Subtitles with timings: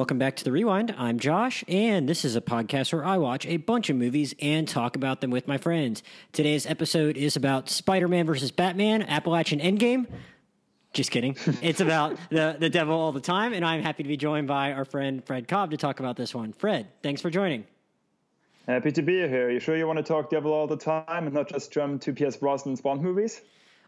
[0.00, 0.94] welcome back to the Rewind.
[0.96, 4.66] I'm Josh, and this is a podcast where I watch a bunch of movies and
[4.66, 6.02] talk about them with my friends.
[6.32, 10.06] Today's episode is about Spider Man versus Batman, Appalachian Endgame.
[10.94, 11.36] Just kidding.
[11.60, 14.72] it's about the, the devil all the time, and I'm happy to be joined by
[14.72, 16.54] our friend Fred Kolb to talk about this one.
[16.54, 17.66] Fred, thanks for joining.
[18.66, 19.50] Happy to be here.
[19.50, 22.14] You sure you want to talk devil all the time and not just jump to
[22.14, 23.42] Pierce Brosnan's Bond movies?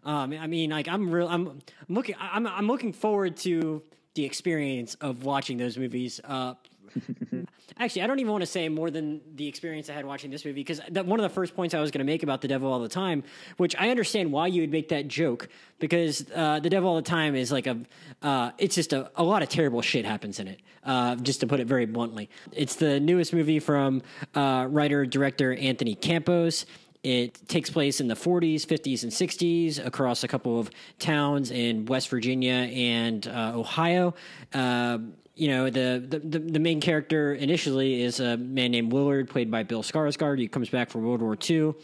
[0.05, 1.29] Um, I mean, like I'm real.
[1.29, 2.17] I'm, I'm looking.
[2.21, 3.83] I'm, I'm looking forward to
[4.15, 6.21] the experience of watching those movies.
[6.23, 6.55] Uh,
[7.79, 10.45] actually, I don't even want to say more than the experience I had watching this
[10.45, 12.71] movie because one of the first points I was going to make about the devil
[12.71, 13.23] all the time,
[13.57, 15.49] which I understand why you would make that joke
[15.79, 17.79] because uh, the devil all the time is like a,
[18.23, 20.61] uh, it's just a, a lot of terrible shit happens in it.
[20.85, 24.03] Uh, just to put it very bluntly, it's the newest movie from
[24.35, 26.67] uh, writer director Anthony Campos.
[27.03, 31.85] It takes place in the 40s, 50s, and 60s across a couple of towns in
[31.87, 34.15] West Virginia and uh, Ohio.
[34.55, 34.99] Uh,
[35.35, 39.63] you know, the, the, the main character initially is a man named Willard, played by
[39.63, 40.39] Bill Skarsgård.
[40.39, 41.75] He comes back from World War II.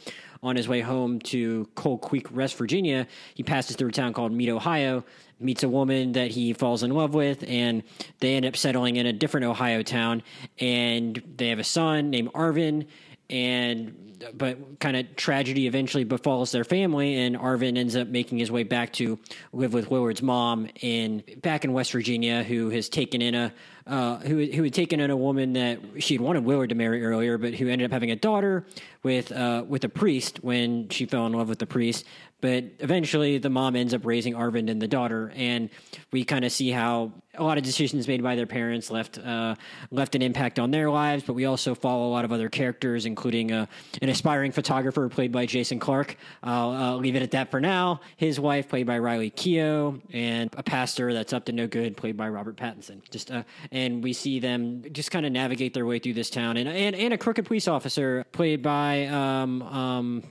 [0.40, 4.30] On his way home to Coal Creek, West Virginia, he passes through a town called
[4.30, 5.04] Meade, Ohio,
[5.40, 7.82] meets a woman that he falls in love with, and
[8.20, 10.22] they end up settling in a different Ohio town.
[10.60, 12.86] And they have a son named Arvin,
[13.30, 18.50] and but kind of tragedy eventually befalls their family, and Arvin ends up making his
[18.50, 19.18] way back to
[19.52, 23.52] live with Willard's mom in back in West Virginia, who has taken in a
[23.86, 27.38] uh, who who had taken in a woman that she'd wanted Willard to marry earlier,
[27.38, 28.66] but who ended up having a daughter
[29.02, 32.04] with uh, with a priest when she fell in love with the priest.
[32.40, 35.70] But eventually, the mom ends up raising Arvin and the daughter, and
[36.12, 39.56] we kind of see how a lot of decisions made by their parents left uh,
[39.90, 41.24] left an impact on their lives.
[41.24, 43.66] But we also follow a lot of other characters, including uh,
[44.02, 46.16] an aspiring photographer played by Jason Clarke.
[46.42, 48.02] I'll uh, leave it at that for now.
[48.16, 52.16] His wife, played by Riley Keough, and a pastor that's up to no good, played
[52.16, 53.02] by Robert Pattinson.
[53.10, 53.42] Just uh,
[53.72, 56.94] and we see them just kind of navigate their way through this town, and and,
[56.94, 60.22] and a crooked police officer played by um, um,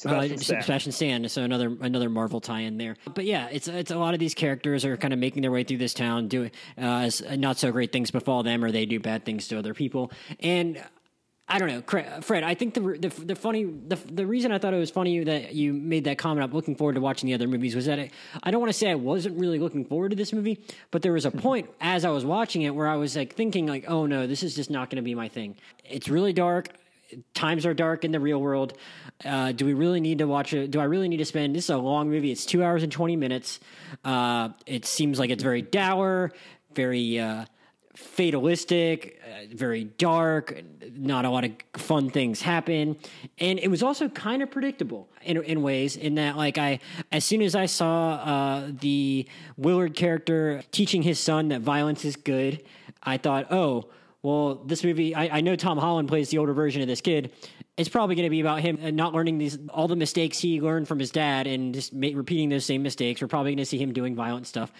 [0.00, 0.62] Sebastian, uh, Stan.
[0.62, 1.28] Sebastian Stan.
[1.28, 2.96] So another another Marvel tie-in there.
[3.14, 5.62] But yeah, it's it's a lot of these characters are kind of making their way
[5.62, 8.98] through this town, doing uh, as not so great things befall them, or they do
[8.98, 10.10] bad things to other people.
[10.40, 10.82] And
[11.52, 11.82] I don't know,
[12.22, 12.44] Fred.
[12.44, 15.52] I think the the, the funny the, the reason I thought it was funny that
[15.52, 16.44] you made that comment.
[16.44, 17.74] I'm looking forward to watching the other movies.
[17.74, 18.10] Was that I,
[18.42, 21.12] I don't want to say I wasn't really looking forward to this movie, but there
[21.12, 24.06] was a point as I was watching it where I was like thinking like, oh
[24.06, 25.56] no, this is just not going to be my thing.
[25.84, 26.68] It's really dark
[27.34, 28.76] times are dark in the real world.
[29.24, 30.70] Uh, do we really need to watch it?
[30.70, 31.54] Do I really need to spend?
[31.54, 32.30] This is a long movie.
[32.30, 33.60] It's two hours and twenty minutes.
[34.04, 36.32] Uh, it seems like it's very dour,
[36.74, 37.44] very uh,
[37.94, 40.62] fatalistic, uh, very dark.
[40.92, 42.96] Not a lot of fun things happen,
[43.38, 45.96] and it was also kind of predictable in, in ways.
[45.96, 46.80] In that, like I,
[47.12, 49.26] as soon as I saw uh, the
[49.56, 52.62] Willard character teaching his son that violence is good,
[53.02, 53.90] I thought, oh
[54.22, 57.32] well, this movie, I, I, know Tom Holland plays the older version of this kid.
[57.78, 60.86] It's probably going to be about him not learning these all the mistakes he learned
[60.86, 63.22] from his dad and just ma- repeating those same mistakes.
[63.22, 64.70] We're probably going to see him doing violent stuff.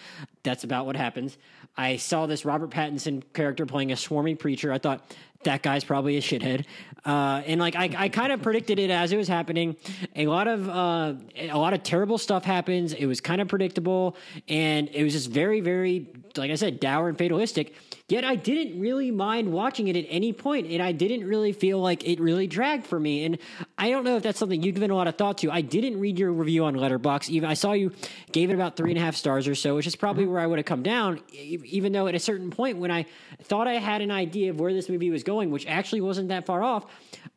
[0.43, 1.39] That's about what happens.
[1.75, 4.71] I saw this Robert Pattinson character playing a swarming preacher.
[4.71, 6.65] I thought that guy's probably a shithead.
[7.03, 9.75] Uh, and like I, I kind of predicted it as it was happening.
[10.15, 12.93] A lot of uh, a lot of terrible stuff happens.
[12.93, 14.15] It was kind of predictable,
[14.47, 17.73] and it was just very, very, like I said, dour and fatalistic.
[18.11, 21.79] Yet I didn't really mind watching it at any point, and I didn't really feel
[21.79, 23.23] like it really dragged for me.
[23.23, 23.37] And
[23.77, 25.49] I don't know if that's something you've given a lot of thought to.
[25.49, 27.29] I didn't read your review on Letterboxd.
[27.29, 27.93] Even I saw you
[28.33, 30.33] gave it about three and a half stars or so, which is probably mm-hmm.
[30.33, 31.21] where I would have come down.
[31.31, 33.05] Even though at a certain point, when I
[33.43, 36.45] thought I had an idea of where this movie was going, which actually wasn't that
[36.45, 36.87] far off,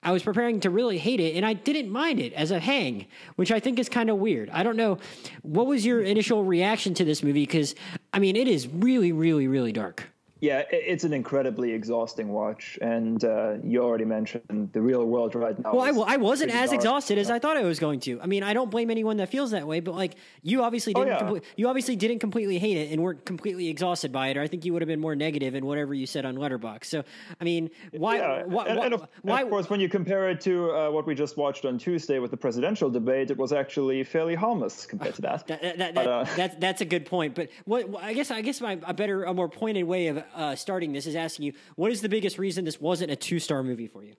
[0.03, 3.07] I was preparing to really hate it, and I didn't mind it as a hang,
[3.37, 4.51] which I think is kind of weird.
[4.51, 4.99] I don't know.
[5.43, 7.47] What was your initial reaction to this movie?
[7.47, 7.77] Because
[8.13, 10.09] I mean, it is really, really, really dark
[10.45, 15.59] yeah, it's an incredibly exhausting watch, and uh, you already mentioned the real world right
[15.59, 15.75] now.
[15.75, 16.81] Well, I, I wasn't as dark.
[16.81, 18.21] exhausted as I thought I was going to.
[18.21, 21.05] I mean, I don't blame anyone that feels that way, but like you obviously oh,
[21.05, 21.23] didn't.
[21.23, 21.41] Oh, yeah.
[21.57, 24.67] you obviously didn't completely hate it and weren't completely exhausted by it, or I think
[24.67, 26.85] you would have been more negative in whatever you said on Letterboxd.
[26.85, 27.05] So,
[27.41, 28.19] I mean, why?
[28.19, 28.43] Yeah.
[28.45, 31.07] why, and, and, of, why, and of course, when you compare it to uh, what
[31.07, 35.15] we just watched on Tuesday with the presidential debate, it was actually fairly harmless compared
[35.15, 35.47] to that.
[35.47, 37.35] that, that, that, but, uh, that that's a good point.
[37.35, 40.55] But what I guess I guess my, a better, a more pointed way of uh,
[40.57, 43.63] starting this is asking you, what is the biggest reason this wasn't a two star
[43.63, 44.15] movie for you?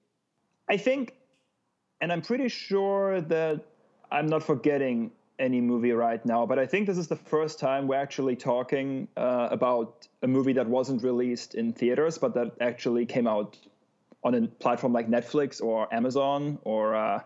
[0.69, 1.13] I think,
[2.01, 3.65] and I'm pretty sure that
[4.11, 7.87] I'm not forgetting any movie right now, but I think this is the first time
[7.87, 13.05] we're actually talking uh, about a movie that wasn't released in theaters, but that actually
[13.05, 13.57] came out
[14.23, 17.19] on a platform like Netflix or Amazon or uh,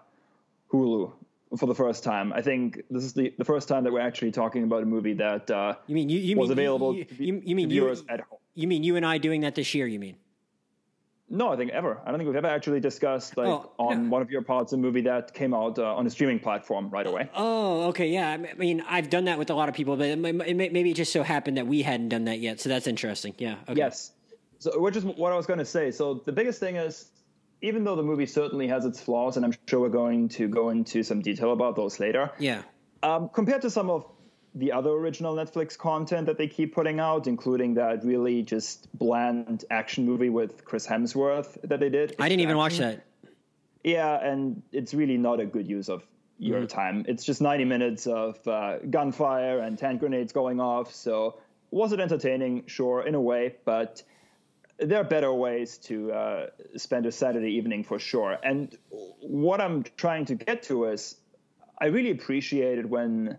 [0.73, 1.11] Hulu.
[1.57, 2.31] for the first time.
[2.33, 5.13] I think this is the, the first time that we're actually talking about a movie
[5.13, 8.03] that uh, you mean you, you was mean, available you, to, you, you mean viewers
[8.09, 8.39] at home.
[8.59, 9.87] You mean you and I doing that this year?
[9.87, 10.17] You mean?
[11.31, 12.01] No, I think ever.
[12.05, 14.09] I don't think we've ever actually discussed like Oh, on no.
[14.09, 17.05] one of your parts a movie that came out uh, on a streaming platform right
[17.05, 17.29] away.
[17.35, 18.29] Oh, okay, yeah.
[18.31, 20.69] I mean, I've done that with a lot of people, but it, may- it, may-
[20.69, 22.59] maybe it just so happened that we hadn't done that yet.
[22.59, 23.35] So that's interesting.
[23.37, 23.55] Yeah.
[23.69, 23.77] Okay.
[23.77, 24.11] Yes.
[24.57, 25.91] So, which is what I was going to say.
[25.91, 27.11] So, the biggest thing is,
[27.61, 30.69] even though the movie certainly has its flaws, and I'm sure we're going to go
[30.69, 32.63] into some detail about those later, Yeah.
[33.03, 34.05] um, compared to some of
[34.55, 39.65] the other original Netflix content that they keep putting out, including that really just bland
[39.69, 42.15] action movie with Chris Hemsworth that they did.
[42.19, 43.05] I didn't even watch that.
[43.83, 46.03] Yeah, and it's really not a good use of
[46.37, 47.05] your time.
[47.07, 50.93] It's just 90 minutes of uh, gunfire and hand grenades going off.
[50.93, 51.39] So,
[51.71, 52.63] was it entertaining?
[52.67, 54.03] Sure, in a way, but
[54.79, 56.47] there are better ways to uh,
[56.77, 58.37] spend a Saturday evening for sure.
[58.41, 61.15] And what I'm trying to get to is
[61.79, 63.37] I really appreciated when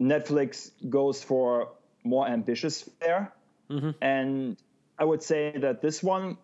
[0.00, 1.72] Netflix goes for
[2.04, 3.32] more ambitious fare.
[4.00, 4.56] And
[4.98, 6.38] I would say that this one,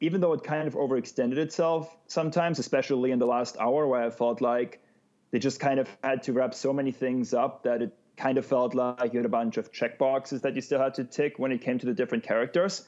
[0.00, 4.10] even though it kind of overextended itself sometimes, especially in the last hour, where I
[4.10, 4.82] felt like
[5.30, 8.46] they just kind of had to wrap so many things up that it kind of
[8.46, 11.52] felt like you had a bunch of checkboxes that you still had to tick when
[11.52, 12.84] it came to the different characters.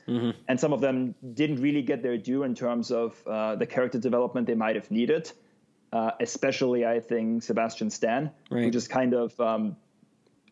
[0.48, 3.98] And some of them didn't really get their due in terms of uh, the character
[3.98, 5.30] development they might have needed.
[5.92, 8.30] Uh, especially, I think, Sebastian Stan,
[8.64, 9.76] who just kind of um,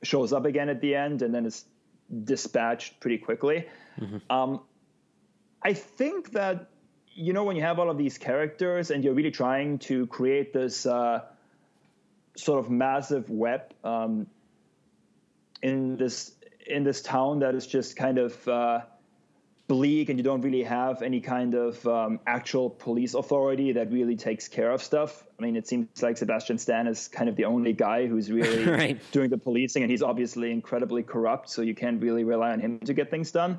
[0.03, 1.65] shows up again at the end and then is
[2.25, 3.67] dispatched pretty quickly.
[4.31, 4.61] Um,
[5.63, 6.69] I think that
[7.13, 10.53] you know when you have all of these characters and you're really trying to create
[10.53, 11.23] this uh,
[12.37, 14.27] sort of massive web um,
[15.63, 16.33] in this
[16.67, 18.81] in this town that is just kind of uh,
[19.69, 24.15] bleak and you don't really have any kind of um, actual police authority that really
[24.17, 25.25] takes care of stuff.
[25.39, 28.65] I mean, it seems like Sebastian Stan is kind of the only guy who's really
[28.65, 29.01] Right.
[29.13, 32.79] doing the policing, and he's obviously incredibly corrupt, so you can't really rely on him
[32.81, 33.59] to get things done.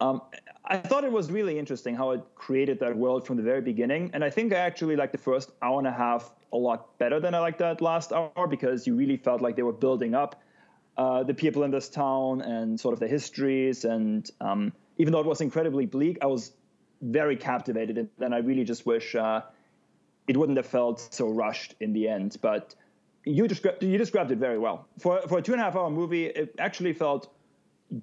[0.00, 0.22] Um,
[0.64, 4.10] I thought it was really interesting how it created that world from the very beginning,
[4.14, 7.20] and I think I actually liked the first hour and a half a lot better
[7.20, 10.40] than I liked that last hour because you really felt like they were building up
[10.96, 13.84] uh, the people in this town and sort of the histories.
[13.84, 16.52] And um, even though it was incredibly bleak, I was
[17.00, 17.98] very captivated.
[17.98, 19.42] And then I really just wish uh,
[20.26, 22.36] it wouldn't have felt so rushed in the end.
[22.42, 22.74] But
[23.24, 24.86] you described you described it very well.
[24.98, 27.32] For for a two and a half hour movie, it actually felt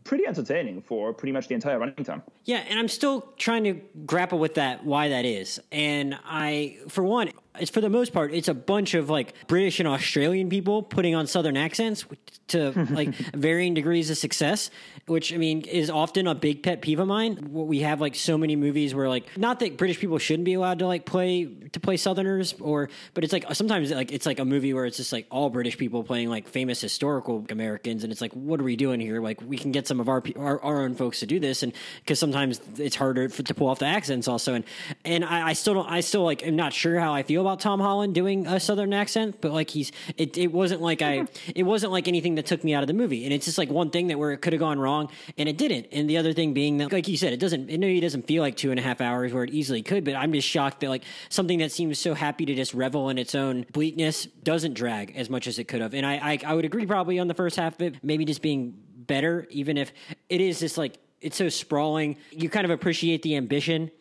[0.04, 2.24] pretty entertaining for pretty much the entire running time.
[2.46, 3.74] Yeah, and I'm still trying to
[4.06, 5.60] grapple with that, why that is.
[5.72, 9.80] And I, for one, it's for the most part, it's a bunch of like British
[9.80, 12.06] and Australian people putting on Southern accents
[12.48, 14.70] to like varying degrees of success,
[15.08, 17.38] which I mean is often a big pet peeve of mine.
[17.52, 20.54] What We have like so many movies where like not that British people shouldn't be
[20.54, 24.40] allowed to like play to play Southerners or, but it's like sometimes like it's like
[24.40, 28.12] a movie where it's just like all British people playing like famous historical Americans, and
[28.12, 29.22] it's like what are we doing here?
[29.22, 31.74] Like we can get some of our our, our own folks to do this, and
[32.02, 34.66] because sometimes it's harder for, to pull off the accents also, and
[35.04, 37.60] and I, I still don't, I still like am not sure how I feel about
[37.60, 41.52] Tom Holland doing a Southern accent, but like he's it, it wasn't like I mm-hmm.
[41.56, 43.70] it wasn't like anything that took me out of the movie, and it's just like
[43.70, 46.34] one thing that where it could have gone wrong, and it didn't, and the other
[46.34, 48.80] thing being that like you said, it doesn't it maybe doesn't feel like two and
[48.80, 51.72] a half hours where it easily could, but I'm just shocked that like something that
[51.72, 55.60] seems so happy to just revel in its own bleakness doesn't drag as much as
[55.60, 57.82] it could have, and I I, I would agree probably on the first half of
[57.82, 59.92] it, maybe just being better, even if
[60.30, 62.18] it is just like it's so sprawling.
[62.32, 63.92] You kind of appreciate the ambition,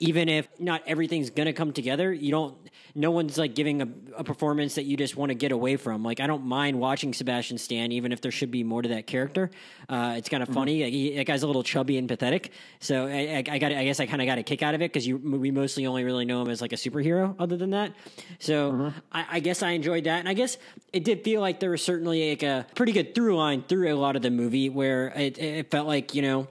[0.00, 2.12] even if not everything's gonna come together.
[2.12, 2.56] You don't.
[2.94, 6.02] No one's like giving a, a performance that you just want to get away from.
[6.02, 9.06] Like I don't mind watching Sebastian Stan, even if there should be more to that
[9.06, 9.50] character.
[9.88, 10.84] Uh, it's kind of funny.
[10.84, 12.52] Like, he, that guy's a little chubby and pathetic.
[12.80, 13.72] So I, I, I got.
[13.72, 15.86] I guess I kind of got a kick out of it because you we mostly
[15.86, 17.34] only really know him as like a superhero.
[17.38, 17.92] Other than that,
[18.38, 20.58] so I, I guess I enjoyed that, and I guess
[20.92, 23.96] it did feel like there was certainly like a pretty good through line through a
[23.96, 26.48] lot of the movie where it, it felt like you know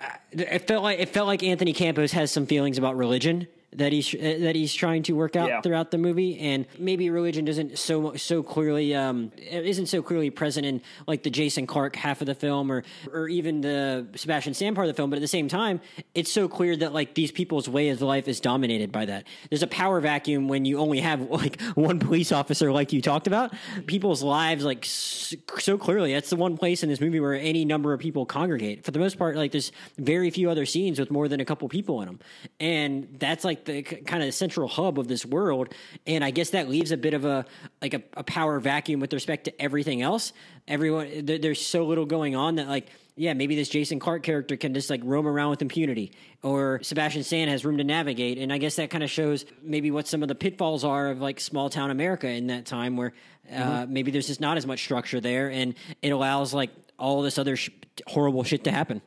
[0.00, 3.92] Uh, it felt like it felt like Anthony Campos has some feelings about religion that
[3.92, 5.60] he's that he's trying to work out Yeah.
[5.60, 10.64] throughout the movie, and maybe religion doesn't so so clearly um, isn't so clearly present
[10.64, 14.74] in like the Jason Clarke half of the film, or or even the Sebastian Stan
[14.74, 15.10] part of the film.
[15.10, 15.80] But at the same time,
[16.14, 19.26] it's so clear that like these people's way of life is dominated by that.
[19.50, 23.26] There's a power vacuum when you only have like one police officer, like you talked
[23.26, 23.52] about.
[23.86, 26.12] People's lives like so clearly.
[26.12, 28.84] That's the one place in this movie where any number of people congregate.
[28.84, 31.68] For the most part, like there's very few other scenes with more than a couple
[31.68, 32.20] people in them,
[32.60, 35.74] and that's like the kind of central hub of this world.
[36.06, 37.44] And I guess that leaves a bit of a
[37.80, 40.32] like a, a power vacuum with respect to everything else.
[40.68, 44.58] Everyone, there, there's so little going on that like yeah, maybe this Jason Clarke character
[44.58, 48.52] can just like roam around with impunity, or Sebastian Stan has room to navigate, and
[48.52, 51.40] I guess that kind of shows maybe what some of the pitfalls are of like
[51.40, 53.14] small town America in that time, where
[53.50, 53.92] uh, mm-hmm.
[53.92, 57.56] maybe there's just not as much structure there, and it allows like all this other
[57.56, 57.70] sh-
[58.06, 59.00] horrible shit to happen.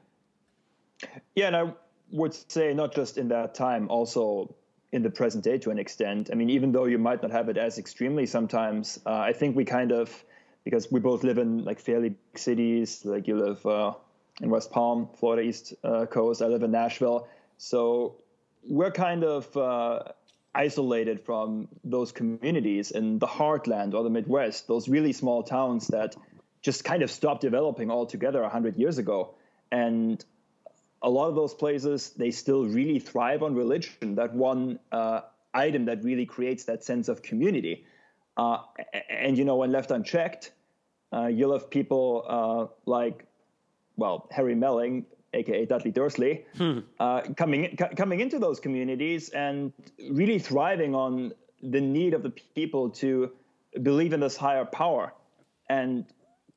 [1.36, 1.74] Yeah, and I
[2.12, 4.56] would say not just in that time, also
[4.92, 6.30] in the present day to an extent.
[6.32, 9.56] I mean, even though you might not have it as extremely sometimes, uh, I think
[9.56, 10.24] we kind of
[10.64, 13.06] because we both live in like fairly big cities.
[13.06, 13.94] Like you live uh,
[14.42, 16.42] in West Palm, Florida East uh, Coast.
[16.42, 18.16] I live in Nashville, so
[18.68, 20.04] we're kind of uh,
[20.54, 24.68] isolated from those communities in the heartland or the Midwest.
[24.68, 26.16] Those really small towns that
[26.62, 29.36] just kind of stopped developing altogether hundred years ago,
[29.72, 30.24] and
[31.02, 34.16] a lot of those places they still really thrive on religion.
[34.16, 35.22] That one uh,
[35.54, 37.86] item that really creates that sense of community.
[38.38, 38.60] Uh,
[39.10, 40.52] and you know, when left unchecked,
[41.12, 43.26] uh, you'll have people uh, like,
[43.98, 46.80] well, Harry Melling, aka Dudley Dursley, hmm.
[47.00, 49.74] Uh, coming coming into those communities and
[50.12, 53.32] really thriving on the need of the people to
[53.82, 55.14] believe in this higher power.
[55.70, 56.06] And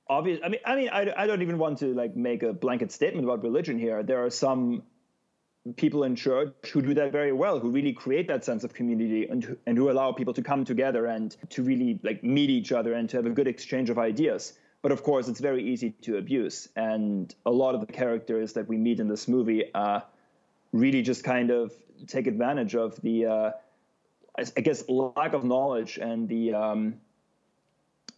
[0.08, 2.92] obvious, I mean, I mean, I, I don't even want to like make a blanket
[2.92, 4.02] statement about religion here.
[4.02, 4.82] There are some
[5.76, 9.28] people in church who do that very well, who really create that sense of community
[9.28, 12.94] and, and who allow people to come together and to really like meet each other
[12.94, 14.54] and to have a good exchange of ideas.
[14.82, 16.68] But of course, it's very easy to abuse.
[16.74, 20.00] And a lot of the characters that we meet in this movie uh,
[20.72, 21.72] really just kind of
[22.08, 23.50] take advantage of the, uh,
[24.36, 26.94] I guess, lack of knowledge and the, um,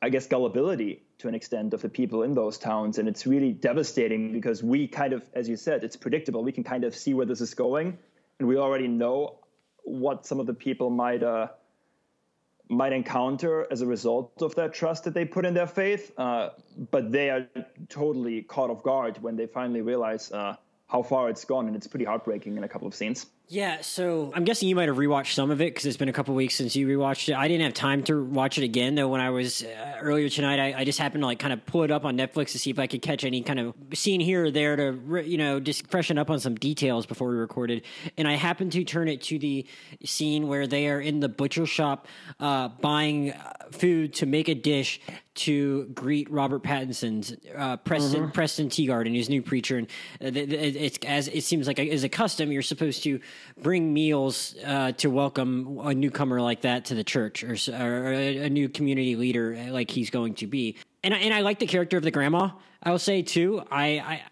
[0.05, 2.99] I guess, gullibility to an extent of the people in those towns.
[2.99, 6.45] And it's really devastating because we kind of, as you said, it's predictable.
[6.45, 7.97] We can kind of see where this is going.
[8.39, 9.39] And we already know
[9.85, 11.49] what some of the people might uh,
[12.69, 16.13] might encounter as a result of that trust that they put in their faith.
[16.19, 16.51] Uh,
[16.91, 17.47] but they are
[17.89, 20.55] totally caught off guard when they finally realize uh,
[20.87, 21.67] how far it's gone.
[21.67, 23.25] And it's pretty heartbreaking in a couple of scenes.
[23.49, 26.15] Yeah, so I'm guessing you might have rewatched some of it because it's been a
[26.15, 27.35] couple weeks since you rewatched it.
[27.35, 29.09] I didn't have time to watch it again though.
[29.09, 31.83] When I was uh, earlier tonight, I, I, just happened to like kind of pull
[31.83, 34.47] it up on Netflix to see if I could catch any kind of scene here
[34.47, 37.83] or there to you know just freshen up on some details before we recorded.
[38.17, 39.67] And I happened to turn it to the
[40.05, 42.09] scene where they are in the butcher shop
[42.41, 45.01] uh, buying uh, food to make a dish
[45.35, 48.31] to greet Robert Pattinson's uh, Preston mm-hmm.
[48.31, 49.89] Preston Teagardin, his new preacher, and
[50.23, 53.21] uh, it's as it seems like as a custom, you're supposed to
[53.61, 58.49] bring meals uh, to welcome a newcomer like that to the church or, or a,
[58.49, 60.77] new community leader uh, like he's going to be.
[61.03, 62.51] And I, and I like the character of the grandma.
[62.83, 63.63] I will say too.
[63.71, 64.23] I, I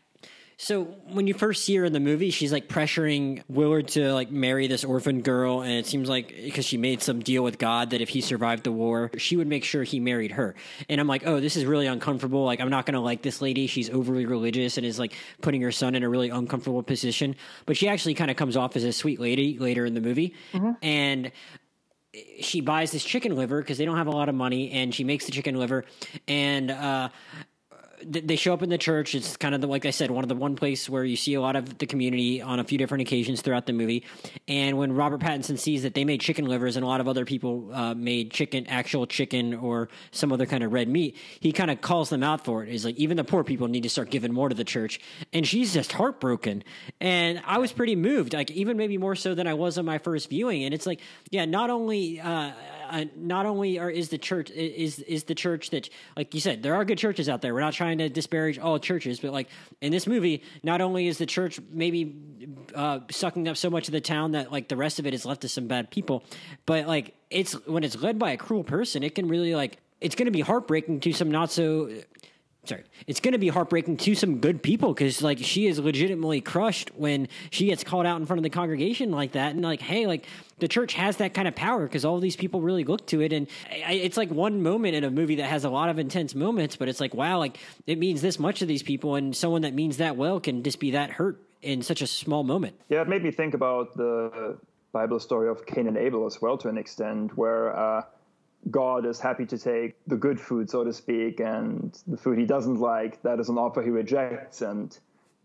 [0.63, 4.31] so when you first see her in the movie, she's like pressuring Willard to like
[4.31, 7.91] marry this orphan girl, and it seems like because she made some deal with God
[7.91, 10.55] that if he survived the war, she would make sure he married her.
[10.89, 12.45] And I'm like, oh, this is really uncomfortable.
[12.45, 13.67] Like I'm not gonna like this lady.
[13.67, 17.35] She's overly religious and is like putting her son in a really uncomfortable position.
[17.67, 20.33] But she actually kind of comes off as a sweet lady later in the movie,
[20.53, 20.75] mm-hmm.
[20.81, 21.33] and
[22.41, 25.03] she buys this chicken liver because they don't have a lot of money and she
[25.03, 25.85] makes the chicken liver
[26.29, 27.09] and uh,
[28.05, 29.15] they show up in the church.
[29.15, 31.35] It's kind of the, like I said, one of the one place where you see
[31.35, 34.05] a lot of the community on a few different occasions throughout the movie.
[34.49, 37.25] And when Robert Pattinson sees that they made chicken livers and a lot of other
[37.25, 41.71] people uh, made chicken, actual chicken or some other kind of red meat, he kind
[41.71, 42.69] of calls them out for it.
[42.69, 45.01] He's like, even the poor people need to start giving more to the church.
[45.33, 46.65] And she's just heartbroken.
[47.01, 49.99] And I was pretty moved, like even maybe more so than I was on my
[49.99, 50.65] first viewing.
[50.65, 52.21] And it's like, yeah, not only.
[52.21, 52.53] Uh,
[52.93, 56.63] uh, not only are is the church is is the church that like you said
[56.63, 57.55] there are good churches out there.
[57.55, 59.49] We're not trying to disparage all churches, but like
[59.81, 62.15] in this movie, not only is the church maybe
[62.75, 65.25] uh, sucking up so much of the town that like the rest of it is
[65.25, 66.23] left to some bad people,
[66.67, 70.15] but like it's when it's led by a cruel person, it can really like it's
[70.15, 71.89] going to be heartbreaking to some not so
[72.65, 72.85] sorry.
[73.09, 76.91] It's going to be heartbreaking to some good people because like she is legitimately crushed
[76.95, 80.07] when she gets called out in front of the congregation like that and like hey
[80.07, 80.27] like
[80.59, 83.33] the church has that kind of power because all these people really look to it
[83.33, 86.77] and it's like one moment in a movie that has a lot of intense moments
[86.77, 89.75] but it's like wow like it means this much to these people and someone that
[89.75, 92.77] means that well can just be that hurt in such a small moment.
[92.89, 94.57] Yeah it made me think about the
[94.93, 98.03] bible story of cain and abel as well to an extent where uh,
[98.71, 102.47] God is happy to take the good food, so to speak, and the food he
[102.47, 104.97] doesn't like, that is an offer he rejects, and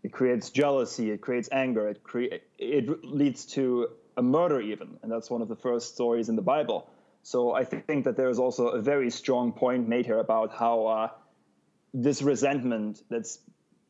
[0.02, 5.10] it creates jealousy, it creates anger, it cre- it leads to a murder even, and
[5.10, 6.88] that's one of the first stories in the Bible.
[7.22, 10.86] So I think that there is also a very strong point made here about how
[10.86, 11.08] uh,
[11.92, 13.40] this resentment that's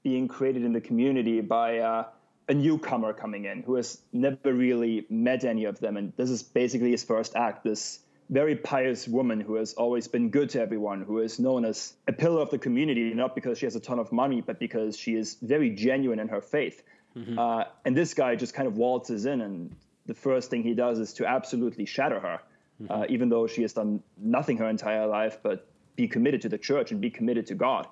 [0.03, 2.05] being created in the community by uh,
[2.49, 6.43] a newcomer coming in who has never really met any of them, and this is
[6.43, 7.63] basically his first act.
[7.63, 11.95] This very pious woman who has always been good to everyone, who is known as
[12.07, 14.99] a pillar of the community, not because she has a ton of money, but because
[14.99, 16.83] she is very genuine in her faith.
[17.17, 17.39] Mm-hmm.
[17.39, 19.75] Uh, and this guy just kind of waltzes in, and
[20.07, 22.41] the first thing he does is to absolutely shatter her,
[22.83, 22.93] mm-hmm.
[22.93, 25.67] uh, even though she has done nothing her entire life but
[25.97, 27.87] be committed to the church and be committed to God.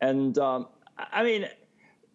[0.00, 1.48] And um, I mean,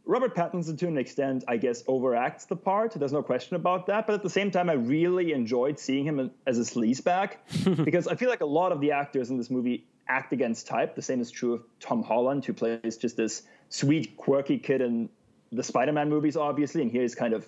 [0.07, 2.93] Robert Pattinson, to an extent, I guess, overacts the part.
[2.93, 4.07] There's no question about that.
[4.07, 7.33] But at the same time, I really enjoyed seeing him as a sleazebag
[7.83, 10.95] because I feel like a lot of the actors in this movie act against type.
[10.95, 15.09] The same is true of Tom Holland, who plays just this sweet, quirky kid in
[15.51, 17.45] the Spider-Man movies, obviously, and here he's kind of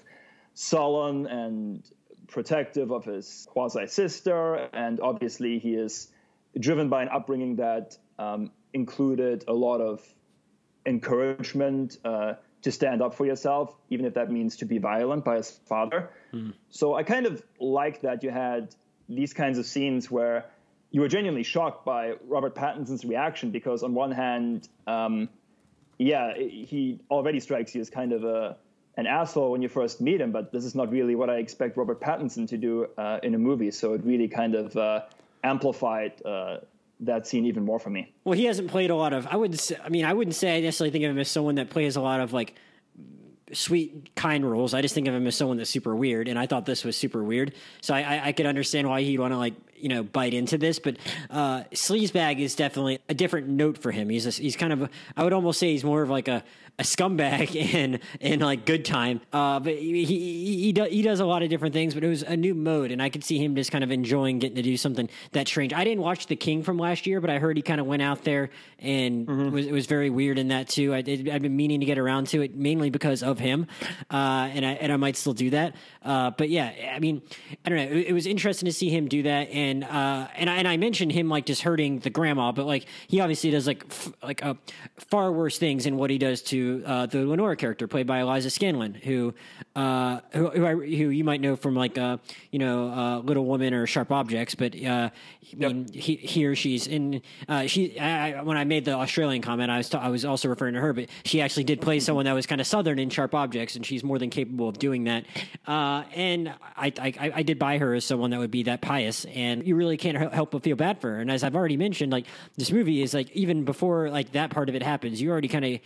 [0.53, 1.83] sullen and
[2.27, 6.09] protective of his quasi sister, and obviously he is
[6.59, 10.01] driven by an upbringing that um, included a lot of
[10.85, 11.97] encouragement.
[12.03, 15.51] Uh, to stand up for yourself, even if that means to be violent by his
[15.65, 16.09] father.
[16.33, 16.53] Mm.
[16.69, 18.75] So I kind of like that you had
[19.07, 20.45] these kinds of scenes where
[20.91, 25.29] you were genuinely shocked by Robert Pattinson's reaction because, on one hand, um,
[25.97, 28.57] yeah, he already strikes you as kind of a
[28.97, 31.77] an asshole when you first meet him, but this is not really what I expect
[31.77, 33.71] Robert Pattinson to do uh, in a movie.
[33.71, 35.01] So it really kind of uh,
[35.41, 36.57] amplified uh,
[37.01, 38.13] that scene even more for me.
[38.23, 39.27] Well, he hasn't played a lot of.
[39.27, 39.59] I wouldn't.
[39.59, 41.95] Say, I mean, I wouldn't say I necessarily think of him as someone that plays
[41.95, 42.55] a lot of like
[43.53, 44.73] sweet, kind roles.
[44.73, 46.97] I just think of him as someone that's super weird, and I thought this was
[46.97, 47.53] super weird.
[47.81, 50.57] So I, I, I could understand why he'd want to like you know bite into
[50.57, 50.97] this, but
[51.29, 54.09] uh, sleazebag is definitely a different note for him.
[54.09, 56.43] He's a, he's kind of a, I would almost say he's more of like a
[56.79, 59.21] a scumbag in in like good time.
[59.31, 61.93] Uh, but he he he, do, he does a lot of different things.
[61.93, 64.39] But it was a new mode, and I could see him just kind of enjoying
[64.39, 65.73] getting to do something that strange.
[65.73, 68.01] I didn't watch The King from last year, but I heard he kind of went
[68.01, 69.51] out there and mm-hmm.
[69.51, 70.93] was it was very weird in that too.
[70.93, 73.67] I did, I've been meaning to get around to it mainly because of him,
[74.09, 75.75] uh, and I and I might still do that.
[76.03, 77.21] Uh, but yeah, I mean,
[77.65, 77.97] I don't know.
[77.97, 80.77] It, it, was interesting to see him do that, and uh, and I, and I
[80.77, 84.43] mentioned him like just hurting the grandma, but like he obviously does like f- like
[84.45, 84.55] uh,
[84.97, 88.49] far worse things in what he does to uh, the Lenora character played by Eliza
[88.49, 89.33] Scanlen, who
[89.75, 92.17] uh, who who, I, who, you might know from like uh,
[92.51, 96.03] you know uh, Little Woman or Sharp Objects, but uh, I mean yep.
[96.03, 97.99] he, he or she's in uh, she.
[97.99, 100.81] I, when I made the Australian comment, I was ta- I was also referring to
[100.81, 103.75] her, but she actually did play someone that was kind of southern in Sharp Objects,
[103.75, 105.25] and she's more than capable of doing that.
[105.67, 109.25] Uh, and I, I I did buy her as someone that would be that pious,
[109.25, 111.19] and you really can't help but feel bad for her.
[111.19, 112.25] And as I've already mentioned, like
[112.57, 115.65] this movie is like even before like that part of it happens, you already kind
[115.65, 115.79] of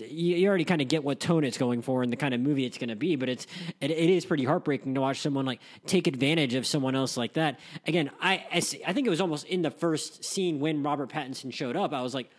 [0.00, 2.40] you, you already kind of get what tone it's going for and the kind of
[2.40, 3.16] movie it's going to be.
[3.16, 3.46] But it's
[3.80, 7.34] it, it is pretty heartbreaking to watch someone like take advantage of someone else like
[7.34, 7.58] that.
[7.86, 11.52] Again, I I, I think it was almost in the first scene when Robert Pattinson
[11.52, 11.92] showed up.
[11.92, 12.30] I was like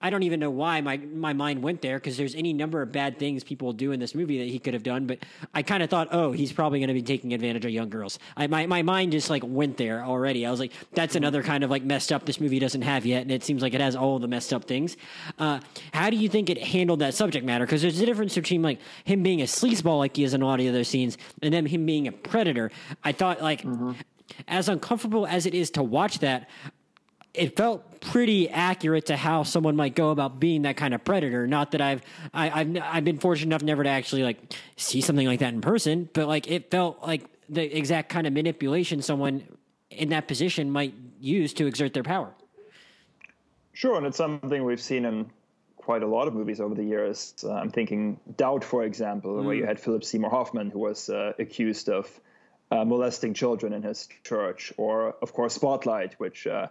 [0.00, 2.92] I don't even know why my my mind went there because there's any number of
[2.92, 5.18] bad things people do in this movie that he could have done, but
[5.54, 8.18] I kind of thought, oh, he's probably going to be taking advantage of young girls.
[8.36, 10.46] I, my my mind just like went there already.
[10.46, 13.22] I was like, that's another kind of like messed up this movie doesn't have yet,
[13.22, 14.96] and it seems like it has all the messed up things.
[15.38, 15.60] Uh,
[15.92, 17.66] how do you think it handled that subject matter?
[17.66, 20.46] Because there's a difference between like him being a sleazeball like he is in a
[20.46, 22.70] lot of other scenes, and then him being a predator.
[23.02, 23.62] I thought like.
[23.62, 23.92] Mm-hmm
[24.46, 26.48] as uncomfortable as it is to watch that,
[27.38, 31.46] it felt pretty accurate to how someone might go about being that kind of predator.
[31.46, 32.02] Not that I've
[32.34, 35.54] I, have i I've been fortunate enough never to actually like see something like that
[35.54, 39.44] in person, but like it felt like the exact kind of manipulation someone
[39.90, 42.34] in that position might use to exert their power.
[43.72, 45.30] Sure, and it's something we've seen in
[45.76, 47.34] quite a lot of movies over the years.
[47.42, 49.44] Uh, I'm thinking Doubt, for example, mm.
[49.44, 52.20] where you had Philip Seymour Hoffman, who was uh, accused of
[52.70, 56.66] uh, molesting children in his church, or of course Spotlight, which uh,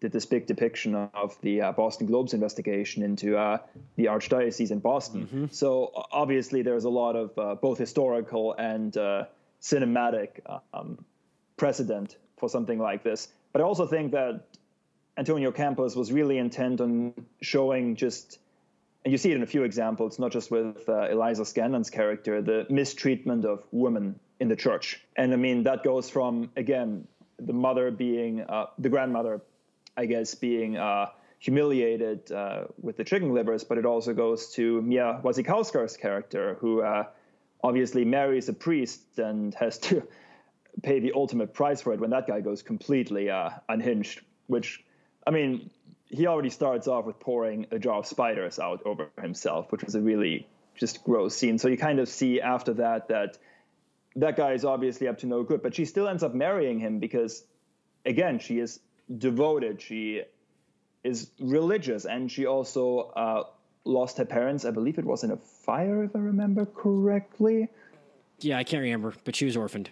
[0.00, 3.58] did this big depiction of the uh, Boston Globe's investigation into uh,
[3.96, 5.26] the archdiocese in Boston.
[5.26, 5.46] Mm-hmm.
[5.50, 9.24] So obviously, there's a lot of uh, both historical and uh,
[9.60, 10.40] cinematic
[10.72, 11.04] um,
[11.56, 13.28] precedent for something like this.
[13.52, 14.46] But I also think that
[15.18, 18.38] Antonio Campos was really intent on showing just,
[19.04, 22.40] and you see it in a few examples, not just with uh, Eliza Scanlen's character,
[22.40, 24.98] the mistreatment of women in the church.
[25.14, 27.06] And I mean, that goes from, again,
[27.38, 29.42] the mother being, uh, the grandmother
[29.96, 31.06] I guess, being uh,
[31.38, 36.82] humiliated uh, with the chicken livers, but it also goes to Mia Wasikowska's character, who
[36.82, 37.04] uh,
[37.62, 40.06] obviously marries a priest and has to
[40.82, 44.20] pay the ultimate price for it when that guy goes completely uh, unhinged.
[44.46, 44.84] Which,
[45.26, 45.70] I mean,
[46.08, 49.94] he already starts off with pouring a jar of spiders out over himself, which was
[49.94, 51.58] a really just gross scene.
[51.58, 53.38] So you kind of see after that that
[54.16, 56.98] that guy is obviously up to no good, but she still ends up marrying him
[56.98, 57.44] because,
[58.04, 58.80] again, she is
[59.18, 59.80] devoted.
[59.80, 60.22] She
[61.04, 63.44] is religious, and she also uh,
[63.84, 64.64] lost her parents.
[64.64, 67.68] I believe it was in a fire, if I remember correctly.
[68.40, 69.90] Yeah, I can't remember, but she was orphaned.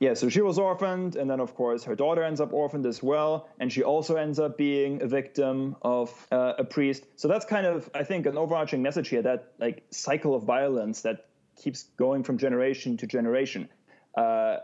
[0.00, 3.02] yeah, so she was orphaned, and then of course her daughter ends up orphaned as
[3.02, 7.04] well, and she also ends up being a victim of uh, a priest.
[7.16, 11.02] So that's kind of, I think, an overarching message here that like cycle of violence
[11.02, 11.26] that
[11.62, 13.68] keeps going from generation to generation.
[14.16, 14.58] Uh,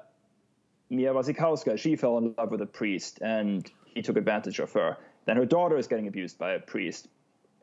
[0.88, 4.96] Mia Wasikowska, she fell in love with a priest, and he took advantage of her.
[5.24, 7.08] Then her daughter is getting abused by a priest,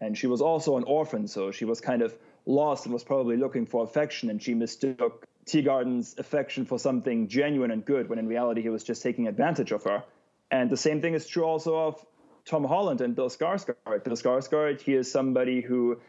[0.01, 2.13] and she was also an orphan, so she was kind of
[2.45, 7.71] lost and was probably looking for affection, and she mistook Teagardin's affection for something genuine
[7.71, 10.03] and good, when in reality he was just taking advantage of her.
[10.51, 12.05] And the same thing is true also of
[12.45, 14.03] Tom Holland and Bill Skarsgård.
[14.03, 15.99] Bill Skarsgård, he is somebody who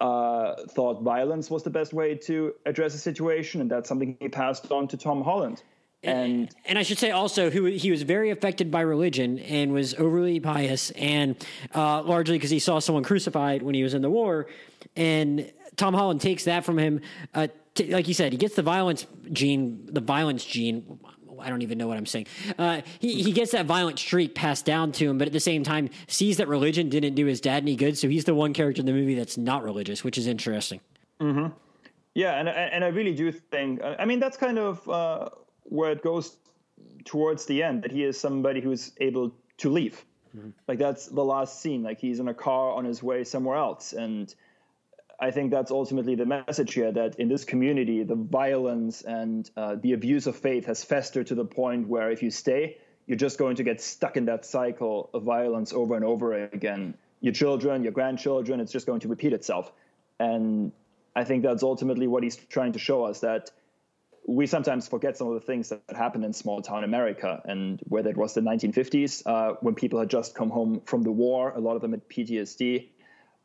[0.00, 4.28] uh, thought violence was the best way to address a situation, and that's something he
[4.28, 5.62] passed on to Tom Holland.
[6.04, 9.94] And and I should say also who he was very affected by religion and was
[9.94, 11.36] overly pious and
[11.74, 14.48] uh, largely because he saw someone crucified when he was in the war,
[14.96, 17.00] and Tom Holland takes that from him.
[17.34, 20.98] Uh, t- like you said, he gets the violence gene, the violence gene.
[21.40, 22.26] I don't even know what I'm saying.
[22.58, 25.62] Uh, he he gets that violent streak passed down to him, but at the same
[25.62, 27.96] time sees that religion didn't do his dad any good.
[27.96, 30.80] So he's the one character in the movie that's not religious, which is interesting.
[31.20, 31.52] Mm-hmm.
[32.14, 33.80] Yeah, and and I really do think.
[33.82, 35.30] I mean, that's kind of uh,
[35.64, 36.36] where it goes
[37.04, 40.04] towards the end that he is somebody who's able to leave.
[40.36, 40.50] Mm-hmm.
[40.66, 41.82] Like that's the last scene.
[41.82, 44.34] Like he's in a car on his way somewhere else, and
[45.22, 49.76] I think that's ultimately the message here that in this community, the violence and uh,
[49.76, 53.38] the abuse of faith has festered to the point where if you stay, you're just
[53.38, 56.94] going to get stuck in that cycle of violence over and over again.
[57.20, 59.72] Your children, your grandchildren, it's just going to repeat itself.
[60.18, 60.72] And
[61.14, 63.52] I think that's ultimately what he's trying to show us that
[64.26, 68.10] we sometimes forget some of the things that happened in small town America and whether
[68.10, 71.60] it was the 1950s uh, when people had just come home from the war, a
[71.60, 72.88] lot of them had PTSD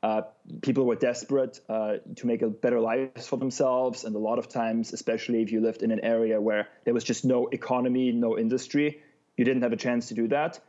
[0.04, 0.22] uh,
[0.62, 4.48] people were desperate uh, to make a better life for themselves, and a lot of
[4.48, 8.38] times, especially if you lived in an area where there was just no economy, no
[8.38, 9.02] industry,
[9.38, 10.60] you didn't have a chance to do that.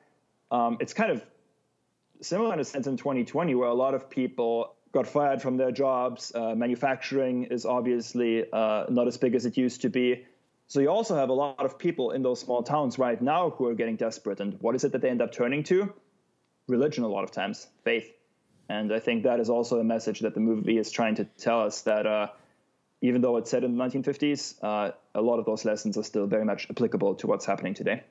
[0.51, 1.23] Um, it's kind of
[2.23, 5.70] similar in a sense in 2020, where a lot of people got fired from their
[5.70, 6.33] jobs.
[6.35, 10.24] Uh, manufacturing is obviously uh, not as big as it used to be.
[10.68, 13.66] So you also have a lot of people in those small towns right now who
[13.66, 14.40] are getting desperate.
[14.40, 15.92] And what is it that they end up turning to?
[16.66, 18.12] Religion, a lot of times, faith.
[18.68, 21.62] And I think that is also a message that the movie is trying to tell
[21.62, 22.29] us that uh,
[23.01, 26.27] even though it's set in the 1950s, uh, a lot of those lessons are still
[26.27, 28.03] very much applicable to what's happening today.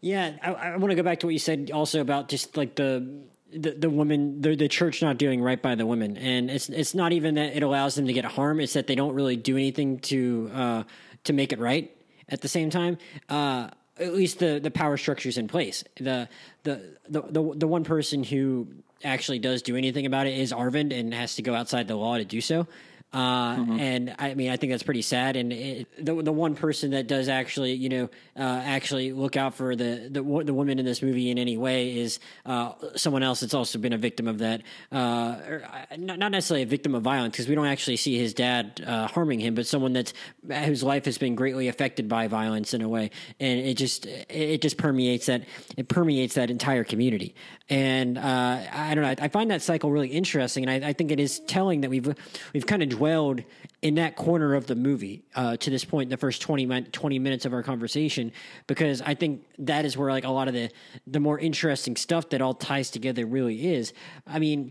[0.00, 2.74] Yeah, I, I want to go back to what you said also about just like
[2.74, 3.06] the
[3.52, 6.94] the, the woman the, the church not doing right by the women and it's it's
[6.94, 9.56] not even that it allows them to get harm it's that they don't really do
[9.56, 10.82] anything to uh,
[11.24, 11.90] to make it right.
[12.28, 15.84] At the same time uh, at least the the power structures in place.
[15.96, 16.28] The
[16.62, 18.68] the the the, the one person who
[19.04, 22.16] actually does do anything about it is Arvin and has to go outside the law
[22.16, 22.66] to do so.
[23.12, 23.80] Uh, mm-hmm.
[23.80, 25.34] And I mean, I think that's pretty sad.
[25.34, 28.04] And it, the the one person that does actually, you know,
[28.36, 31.98] uh, actually look out for the, the the woman in this movie in any way
[31.98, 34.62] is uh, someone else that's also been a victim of that.
[34.92, 38.32] Uh, or uh, not necessarily a victim of violence because we don't actually see his
[38.32, 40.14] dad uh, harming him, but someone that's
[40.48, 44.62] whose life has been greatly affected by violence in a way, and it just it
[44.62, 45.42] just permeates that
[45.76, 47.34] it permeates that entire community.
[47.68, 51.12] And I don't know, I, I, find that cycle really interesting, and I, I think
[51.12, 52.12] it is telling that we've
[52.52, 53.42] we've kind of dwelled
[53.80, 57.18] in that corner of the movie uh, to this point in the first 20, 20
[57.18, 58.30] minutes of our conversation
[58.66, 60.70] because i think that is where like a lot of the
[61.06, 63.94] the more interesting stuff that all ties together really is
[64.26, 64.70] i mean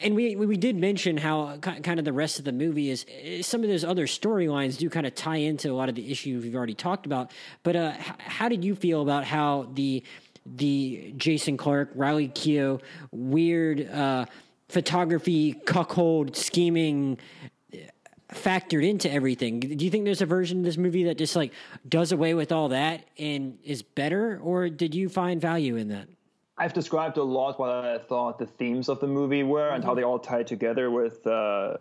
[0.00, 3.06] and we we did mention how kind of the rest of the movie is
[3.46, 6.42] some of those other storylines do kind of tie into a lot of the issues
[6.42, 7.30] we've already talked about.
[7.62, 10.02] But uh, how did you feel about how the
[10.46, 12.80] the Jason Clarke, Riley Keough,
[13.12, 14.26] weird uh,
[14.68, 17.18] photography, cuckold, scheming
[18.32, 19.60] factored into everything.
[19.60, 21.52] Do you think there's a version of this movie that just like
[21.88, 26.08] does away with all that and is better, or did you find value in that?
[26.56, 29.90] I've described a lot what I thought the themes of the movie were and how
[29.90, 29.98] mm-hmm.
[29.98, 31.76] they all tie together with uh,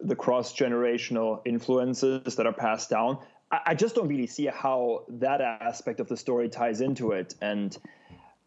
[0.00, 3.18] the cross generational influences that are passed down.
[3.50, 7.34] I, I just don't really see how that aspect of the story ties into it.
[7.42, 7.76] And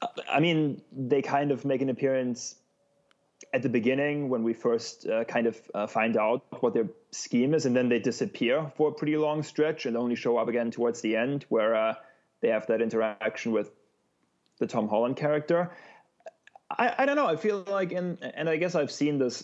[0.02, 2.56] uh, I mean, they kind of make an appearance
[3.54, 7.54] at the beginning when we first uh, kind of uh, find out what their scheme
[7.54, 10.72] is, and then they disappear for a pretty long stretch and only show up again
[10.72, 11.94] towards the end where uh,
[12.42, 13.72] they have that interaction with
[14.60, 15.72] the Tom Holland character.
[16.70, 17.28] I, I don't know.
[17.28, 19.44] I feel like, in, and I guess I've seen this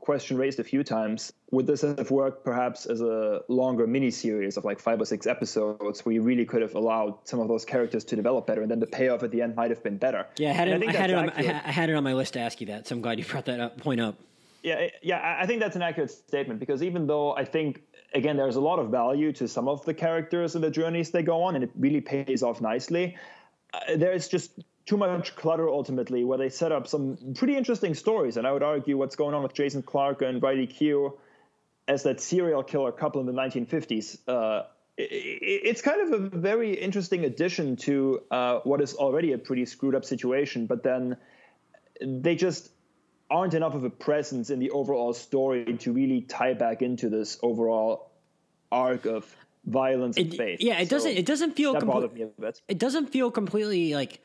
[0.00, 1.32] question raised a few times.
[1.50, 5.26] Would this have worked perhaps as a longer mini series of like five or six
[5.26, 8.70] episodes where you really could have allowed some of those characters to develop better and
[8.70, 10.26] then the payoff at the end might have been better?
[10.36, 12.34] Yeah, I had, it, I, I had it, on, I had it on my list
[12.34, 14.16] to ask you that, so I'm glad you brought that up, point up.
[14.62, 17.82] Yeah, yeah, I think that's an accurate statement because even though I think
[18.14, 21.22] again, there's a lot of value to some of the characters and the journeys they
[21.22, 23.16] go on, and it really pays off nicely.
[23.74, 24.52] Uh, there's just
[24.86, 28.36] too much clutter ultimately, where they set up some pretty interesting stories.
[28.36, 31.16] And I would argue what's going on with Jason Clarke and Riley Keough
[31.88, 34.18] as that serial killer couple in the 1950s.
[34.26, 34.64] Uh,
[34.96, 39.94] it's kind of a very interesting addition to uh, what is already a pretty screwed
[39.94, 41.16] up situation, but then
[42.00, 42.70] they just
[43.30, 47.38] aren't enough of a presence in the overall story to really tie back into this
[47.42, 48.10] overall
[48.70, 50.60] arc of violence and faith.
[50.60, 51.12] Yeah, it so doesn't.
[51.12, 51.74] It doesn't feel.
[51.74, 54.20] Compl- it doesn't feel completely like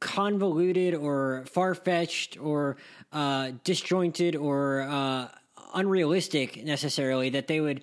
[0.00, 2.76] convoluted or far fetched or
[3.12, 5.28] uh, disjointed or uh,
[5.74, 7.82] unrealistic necessarily that they would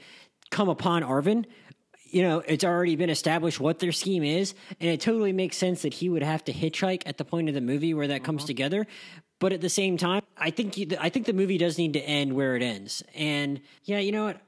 [0.49, 1.45] come upon Arvin.
[2.03, 5.81] You know, it's already been established what their scheme is, and it totally makes sense
[5.81, 8.43] that he would have to hitchhike at the point of the movie where that comes
[8.43, 8.47] uh-huh.
[8.47, 8.87] together.
[9.39, 12.33] But at the same time, I think I think the movie does need to end
[12.33, 13.03] where it ends.
[13.13, 14.39] And yeah, you know what?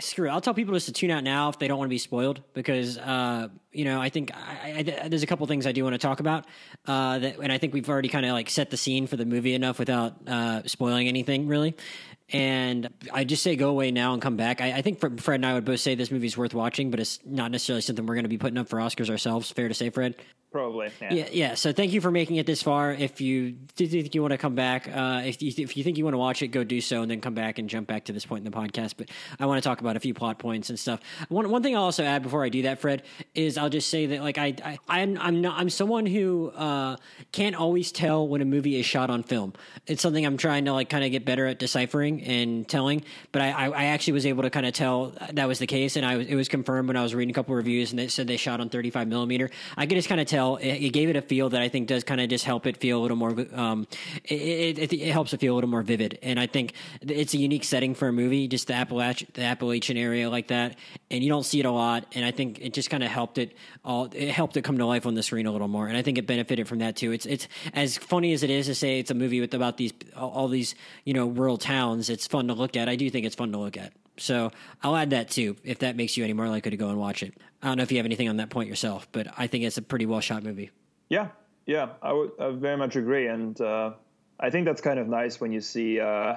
[0.00, 0.30] Screw it.
[0.30, 2.40] I'll tell people just to tune out now if they don't want to be spoiled
[2.54, 5.94] because uh, you know I think I, I, there's a couple things I do want
[5.94, 6.46] to talk about
[6.86, 9.24] uh, that, and I think we've already kind of like set the scene for the
[9.24, 11.74] movie enough without uh, spoiling anything really.
[12.30, 14.60] And I just say go away now and come back.
[14.60, 17.18] I, I think Fred and I would both say this movie's worth watching, but it's
[17.24, 19.50] not necessarily something we're going to be putting up for Oscars ourselves.
[19.50, 20.16] Fair to say, Fred?
[20.50, 20.90] Probably.
[21.00, 21.12] Yeah.
[21.12, 21.28] yeah.
[21.30, 21.54] yeah.
[21.54, 22.92] So thank you for making it this far.
[22.92, 26.04] If you think you want to come back, uh, if you, if you think you
[26.04, 28.14] want to watch it, go do so, and then come back and jump back to
[28.14, 28.94] this point in the podcast.
[28.96, 31.00] But I want to talk about a few plot points and stuff.
[31.28, 33.02] One one thing I'll also add before I do that, Fred,
[33.34, 36.96] is I'll just say that like I, I I'm I'm not I'm someone who uh,
[37.30, 39.52] can't always tell when a movie is shot on film.
[39.86, 43.02] It's something I'm trying to like kind of get better at deciphering and telling.
[43.32, 45.96] But I, I, I actually was able to kind of tell that was the case,
[45.96, 48.08] and I was it was confirmed when I was reading a couple reviews and they
[48.08, 49.50] said they shot on 35 millimeter.
[49.76, 51.88] I could just kind of tell it, it gave it a feel that I think
[51.88, 53.34] does kind of just help it feel a little more.
[53.54, 53.86] Um,
[54.24, 57.38] it, it, it, helps it feel a little more vivid, and I think it's a
[57.38, 60.76] unique setting for a movie, just the Appalachian, the Appalachian area like that,
[61.10, 62.06] and you don't see it a lot.
[62.14, 64.08] And I think it just kind of helped it all.
[64.12, 66.18] It helped it come to life on the screen a little more, and I think
[66.18, 67.12] it benefited from that too.
[67.12, 69.92] It's it's as funny as it is to say it's a movie with about these
[70.16, 72.07] all these you know rural towns.
[72.10, 72.88] It's fun to look at.
[72.88, 73.92] I do think it's fun to look at.
[74.16, 74.50] So
[74.82, 77.22] I'll add that too, if that makes you any more likely to go and watch
[77.22, 77.34] it.
[77.62, 79.78] I don't know if you have anything on that point yourself, but I think it's
[79.78, 80.70] a pretty well shot movie.
[81.08, 81.28] Yeah,
[81.66, 83.92] yeah, I very much agree, and uh,
[84.40, 86.36] I think that's kind of nice when you see uh,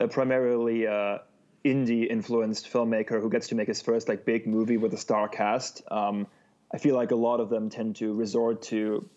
[0.00, 1.18] a primarily uh,
[1.64, 5.28] indie influenced filmmaker who gets to make his first like big movie with a star
[5.28, 5.82] cast.
[5.90, 6.26] Um,
[6.72, 9.08] I feel like a lot of them tend to resort to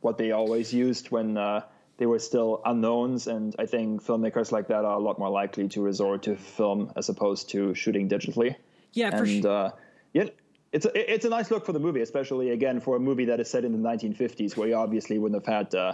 [0.00, 1.62] what they always used when uh,
[2.00, 5.68] they were still unknowns, and I think filmmakers like that are a lot more likely
[5.68, 8.56] to resort to film as opposed to shooting digitally.
[8.94, 9.66] Yeah, for and, sure.
[9.66, 9.70] Uh,
[10.14, 10.24] yeah,
[10.72, 13.38] it's a, it's a nice look for the movie, especially again for a movie that
[13.38, 15.92] is set in the 1950s, where you obviously wouldn't have had uh,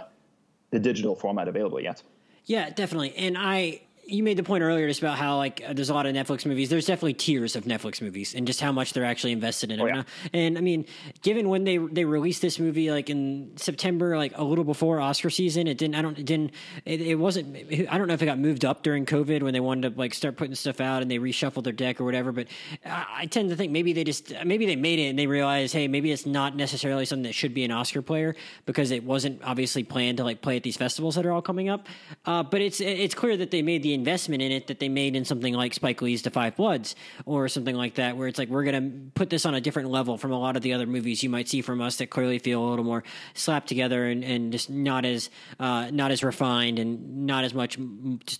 [0.69, 2.01] the digital format available yet.
[2.45, 3.13] Yeah, definitely.
[3.17, 6.05] And I you made the point earlier just about how like uh, there's a lot
[6.05, 6.69] of Netflix movies.
[6.69, 9.83] There's definitely tiers of Netflix movies, and just how much they're actually invested in it.
[9.83, 10.03] Oh, yeah.
[10.33, 10.85] And I mean,
[11.21, 15.29] given when they they released this movie like in September, like a little before Oscar
[15.29, 15.95] season, it didn't.
[15.95, 16.17] I don't.
[16.17, 16.51] It didn't.
[16.85, 17.55] It, it wasn't.
[17.89, 20.13] I don't know if it got moved up during COVID when they wanted to like
[20.13, 22.31] start putting stuff out and they reshuffled their deck or whatever.
[22.31, 22.47] But
[22.85, 25.73] I, I tend to think maybe they just maybe they made it and they realized,
[25.73, 29.43] hey, maybe it's not necessarily something that should be an Oscar player because it wasn't
[29.43, 31.87] obviously planned to like play at these festivals that are all coming up.
[32.25, 35.15] Uh, but it's it's clear that they made the investment in it that they made
[35.15, 38.49] in something like Spike Lee's The Five Bloods or something like that, where it's like
[38.49, 40.85] we're going to put this on a different level from a lot of the other
[40.85, 44.23] movies you might see from us that clearly feel a little more slapped together and,
[44.23, 45.29] and just not as
[45.59, 47.77] uh, not as refined and not as much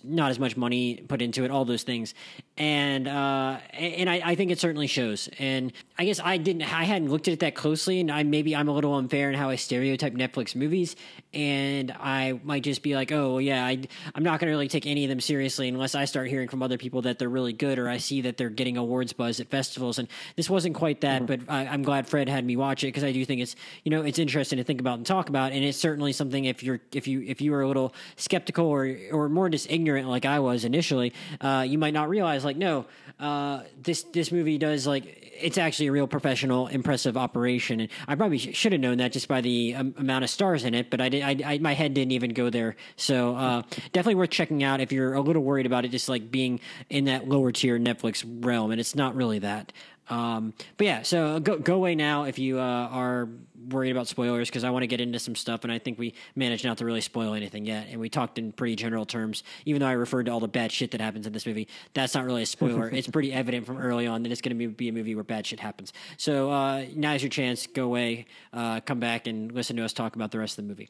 [0.04, 1.50] not as much money put into it.
[1.50, 2.14] All those things,
[2.56, 5.28] and uh, and I, I think it certainly shows.
[5.38, 8.54] And I guess I didn't I hadn't looked at it that closely, and I maybe
[8.54, 10.96] I'm a little unfair in how I stereotype Netflix movies,
[11.34, 13.82] and I might just be like, oh yeah, I,
[14.14, 16.62] I'm not going to really take any of them seriously unless I start hearing from
[16.62, 19.48] other people that they're really good, or I see that they're getting awards buzz at
[19.48, 19.98] festivals.
[19.98, 21.44] And this wasn't quite that, mm-hmm.
[21.44, 23.90] but I, am glad Fred had me watch it because I do think it's you
[23.90, 26.80] know it's interesting to think about and talk about, and it's certainly something if you're
[26.92, 30.38] if you if you were a little skeptical or or more just ignorant like I
[30.40, 32.86] was initially, uh, you might not realize like no,
[33.20, 37.80] uh, this this movie does like it's actually a real professional, impressive operation.
[37.80, 40.64] And I probably sh- should have known that just by the um, amount of stars
[40.64, 42.76] in it, but I, did, I, I, my head didn't even go there.
[42.96, 46.30] So uh, definitely worth checking out if you're a little worried about it, just like
[46.30, 48.70] being in that lower tier Netflix realm.
[48.70, 49.72] And it's not really that.
[50.08, 53.28] Um, but yeah, so go go away now if you uh, are
[53.70, 56.14] worried about spoilers because I want to get into some stuff, and I think we
[56.34, 57.88] managed not to really spoil anything yet.
[57.90, 60.72] And we talked in pretty general terms, even though I referred to all the bad
[60.72, 61.68] shit that happens in this movie.
[61.94, 62.88] That's not really a spoiler.
[62.92, 65.46] it's pretty evident from early on that it's going to be a movie where bad
[65.46, 65.92] shit happens.
[66.16, 67.66] So uh, now's your chance.
[67.66, 70.68] Go away, uh, come back, and listen to us talk about the rest of the
[70.68, 70.88] movie.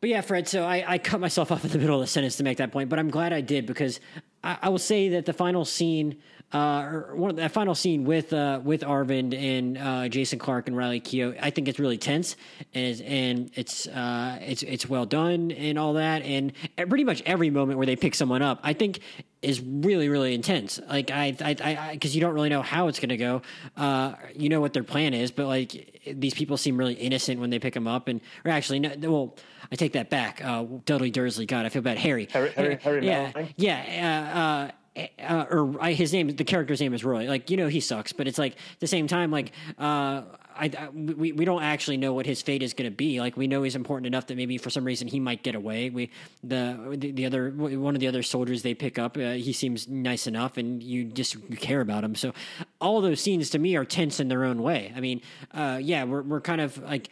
[0.00, 0.48] But yeah, Fred.
[0.48, 2.72] So I, I cut myself off in the middle of the sentence to make that
[2.72, 4.00] point, but I'm glad I did because
[4.42, 6.16] I, I will say that the final scene
[6.52, 10.68] uh, or one of that final scene with uh, with Arvin and uh, Jason Clarke
[10.68, 12.36] and Riley Keough, I think it's really tense
[12.72, 17.50] and and it's uh, it's it's well done and all that, and pretty much every
[17.50, 19.00] moment where they pick someone up, I think
[19.42, 20.80] is really really intense.
[20.88, 23.42] Like I I because you don't really know how it's going to go.
[23.76, 27.50] Uh, you know what their plan is, but like these people seem really innocent when
[27.50, 29.36] they pick them up, and or actually no, well.
[29.70, 30.42] I take that back.
[30.42, 31.98] Uh, Dudley Dursley, God, I feel bad.
[31.98, 34.32] Harry, Harry, Harry, Harry yeah, yeah.
[34.34, 34.70] Uh, uh,
[35.28, 37.26] or I, his name, the character's name is Roy.
[37.26, 40.22] Like you know, he sucks, but it's like at the same time, like uh,
[40.58, 43.20] I, I, we we don't actually know what his fate is going to be.
[43.20, 45.90] Like we know he's important enough that maybe for some reason he might get away.
[45.90, 46.10] We
[46.42, 49.88] the the, the other one of the other soldiers they pick up, uh, he seems
[49.88, 52.14] nice enough, and you just you care about him.
[52.14, 52.34] So
[52.80, 54.92] all those scenes to me are tense in their own way.
[54.96, 57.08] I mean, uh, yeah, we're we're kind of like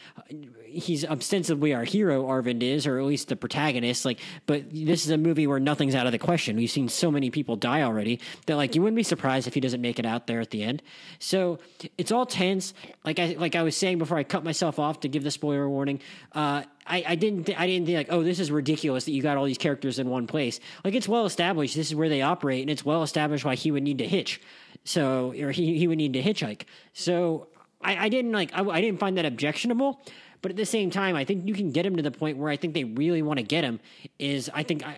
[0.66, 4.04] he's ostensibly our hero, Arvin is, or at least the protagonist.
[4.04, 6.56] Like, but this is a movie where nothing's out of the question.
[6.56, 9.60] We've seen so many people die already that like you wouldn't be surprised if he
[9.60, 10.82] doesn't make it out there at the end.
[11.18, 11.58] So
[11.98, 12.74] it's all tense.
[13.04, 15.68] Like I like I was saying before I cut myself off to give the spoiler
[15.68, 16.00] warning.
[16.32, 19.22] Uh, I, I didn't th- I didn't think like oh this is ridiculous that you
[19.22, 22.22] got all these characters in one place like it's well established this is where they
[22.22, 24.40] operate and it's well established why he would need to hitch
[24.84, 26.62] so or he, he would need to hitchhike
[26.92, 27.48] so
[27.82, 30.00] I, I didn't like I, I didn't find that objectionable
[30.46, 32.50] but at the same time, I think you can get him to the point where
[32.50, 33.80] I think they really want to get him
[34.18, 34.96] is I think I,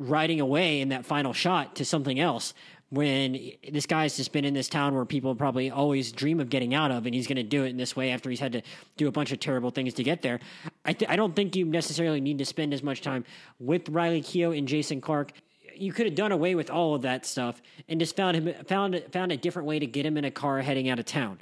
[0.00, 2.54] riding away in that final shot to something else
[2.90, 6.74] when this guy's just been in this town where people probably always dream of getting
[6.74, 8.62] out of, and he's going to do it in this way after he's had to
[8.96, 10.40] do a bunch of terrible things to get there.
[10.84, 13.24] I, th- I don't think you necessarily need to spend as much time
[13.60, 15.32] with Riley Keough and Jason Clarke.
[15.76, 19.02] You could have done away with all of that stuff and just found him found
[19.12, 21.38] found a different way to get him in a car heading out of town.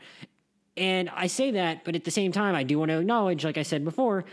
[0.76, 3.58] And I say that, but at the same time, I do want to acknowledge, like
[3.58, 4.24] I said before,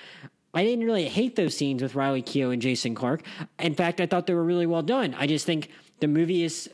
[0.55, 3.23] I didn't really hate those scenes with Riley Keough and Jason Clarke.
[3.59, 5.13] In fact, I thought they were really well done.
[5.19, 6.69] I just think the movie is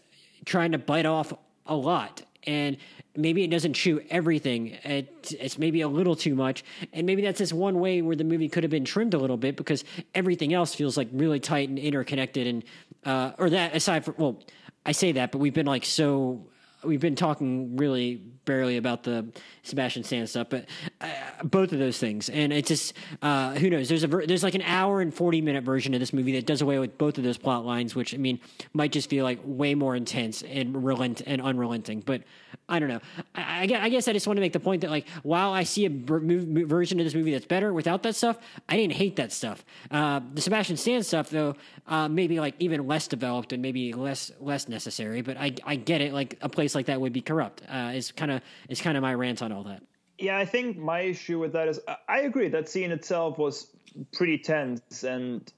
[0.45, 1.33] trying to bite off
[1.65, 2.21] a lot.
[2.45, 2.77] And
[3.15, 4.77] maybe it doesn't chew everything.
[4.83, 6.63] It, it's maybe a little too much.
[6.93, 9.37] And maybe that's just one way where the movie could have been trimmed a little
[9.37, 9.83] bit because
[10.15, 12.47] everything else feels like really tight and interconnected.
[12.47, 12.63] And,
[13.05, 14.39] uh, or that aside from, well,
[14.85, 16.45] I say that, but we've been like so
[16.83, 18.15] we've been talking really
[18.45, 19.31] barely about the
[19.63, 20.65] Sebastian Stan stuff, but
[20.99, 21.07] uh,
[21.43, 23.89] both of those things, and it's just uh, who knows.
[23.89, 26.45] There's a ver- there's like an hour and forty minute version of this movie that
[26.45, 28.39] does away with both of those plot lines, which I mean
[28.73, 32.01] might just feel like way more intense and relent and unrelenting.
[32.01, 32.23] But
[32.71, 33.01] I don't know.
[33.35, 35.85] I, I, guess I just want to make the point that like while I see
[35.85, 39.65] a version of this movie that's better without that stuff, I didn't hate that stuff.
[39.91, 41.55] Uh, the Sebastian Stan stuff though,
[41.87, 45.21] uh, maybe like even less developed and maybe less less necessary.
[45.21, 46.13] But I I get it.
[46.13, 47.61] Like a place like that would be corrupt.
[47.67, 49.83] Uh, is kind of is kind of my rant on all that.
[50.17, 53.67] Yeah, I think my issue with that is I agree that scene itself was
[54.13, 55.51] pretty tense, and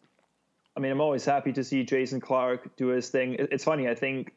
[0.75, 3.35] I mean I'm always happy to see Jason Clarke do his thing.
[3.37, 3.87] It's funny.
[3.87, 4.33] I think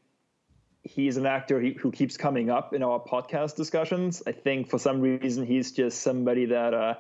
[0.87, 4.23] he's an actor who keeps coming up in our podcast discussions.
[4.27, 6.95] I think for some reason he's just somebody that uh,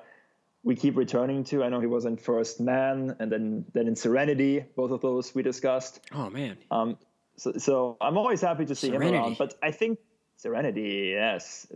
[0.62, 1.62] we keep returning to.
[1.62, 4.64] I know he was in First Man and then then in Serenity.
[4.75, 6.01] Both of those we discussed.
[6.12, 6.59] Oh man.
[6.70, 6.99] Um,
[7.37, 9.16] so, so I'm always happy to see Serenity.
[9.16, 9.38] him around.
[9.38, 9.99] But I think
[10.37, 11.66] Serenity, yes,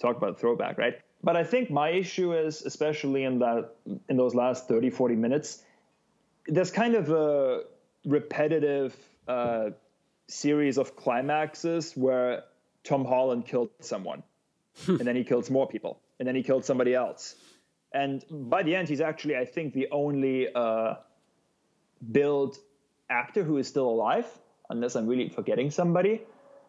[0.00, 1.00] talk about throwback, right?
[1.22, 3.70] But I think my issue is, especially in that
[4.08, 5.62] in those last 30, 40 minutes,
[6.46, 7.62] there's kind of a
[8.04, 8.96] repetitive
[9.28, 9.70] uh,
[10.30, 12.44] series of climaxes where
[12.84, 14.22] Tom Holland killed someone,
[14.84, 14.96] hmm.
[14.96, 17.34] and then he kills more people, and then he killed somebody else,
[17.92, 20.94] and by the end, he's actually, I think, the only uh,
[22.12, 22.56] billed
[23.08, 24.26] actor who is still alive,
[24.68, 26.22] unless I'm really forgetting somebody.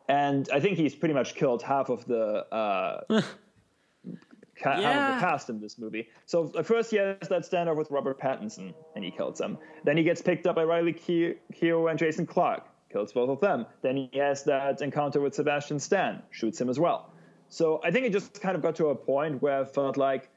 [0.10, 4.82] And I think he's pretty much killed half of the uh, ca- yeah.
[4.82, 6.10] half of the cast in this movie.
[6.26, 9.60] So at first he has that standoff with Robert Pattinson, and he kills him.
[9.84, 13.66] Then he gets picked up by Riley Keough and Jason Clarke, kills both of them.
[13.82, 17.12] Then he has that encounter with Sebastian Stan, shoots him as well.
[17.50, 20.30] So I think it just kind of got to a point where I felt like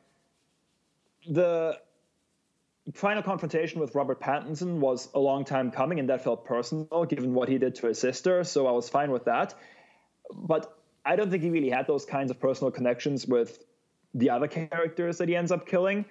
[1.28, 1.78] the
[2.92, 7.32] final confrontation with Robert Pattinson was a long time coming, and that felt personal given
[7.34, 8.44] what he did to his sister.
[8.44, 9.54] So I was fine with that.
[10.32, 13.62] But I don't think he really had those kinds of personal connections with
[14.14, 16.04] the other characters that he ends up killing.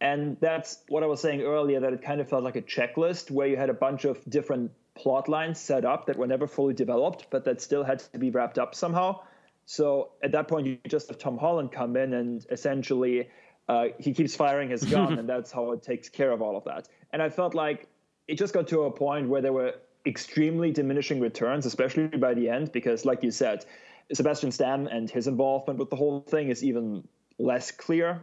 [0.00, 3.30] And that's what I was saying earlier that it kind of felt like a checklist
[3.30, 6.74] where you had a bunch of different plot lines set up that were never fully
[6.74, 9.20] developed, but that still had to be wrapped up somehow.
[9.64, 13.28] So at that point, you just have Tom Holland come in and essentially
[13.68, 16.64] uh, he keeps firing his gun, and that's how it takes care of all of
[16.64, 16.88] that.
[17.12, 17.88] And I felt like
[18.28, 19.74] it just got to a point where there were
[20.04, 23.64] extremely diminishing returns, especially by the end, because, like you said,
[24.12, 27.06] Sebastian Stan and his involvement with the whole thing is even
[27.38, 28.22] less clear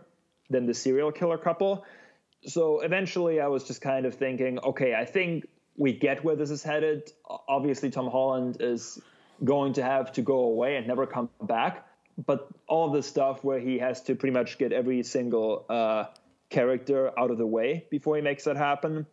[0.49, 1.85] than the serial killer couple.
[2.45, 5.47] So eventually, I was just kind of thinking, okay, I think
[5.79, 7.11] we get where this is headed.
[7.47, 9.01] Obviously, Tom Holland is
[9.43, 11.87] going to have to go away and never come back.
[12.27, 16.05] But all this stuff where he has to pretty much get every single uh,
[16.49, 19.07] character out of the way before he makes that happen,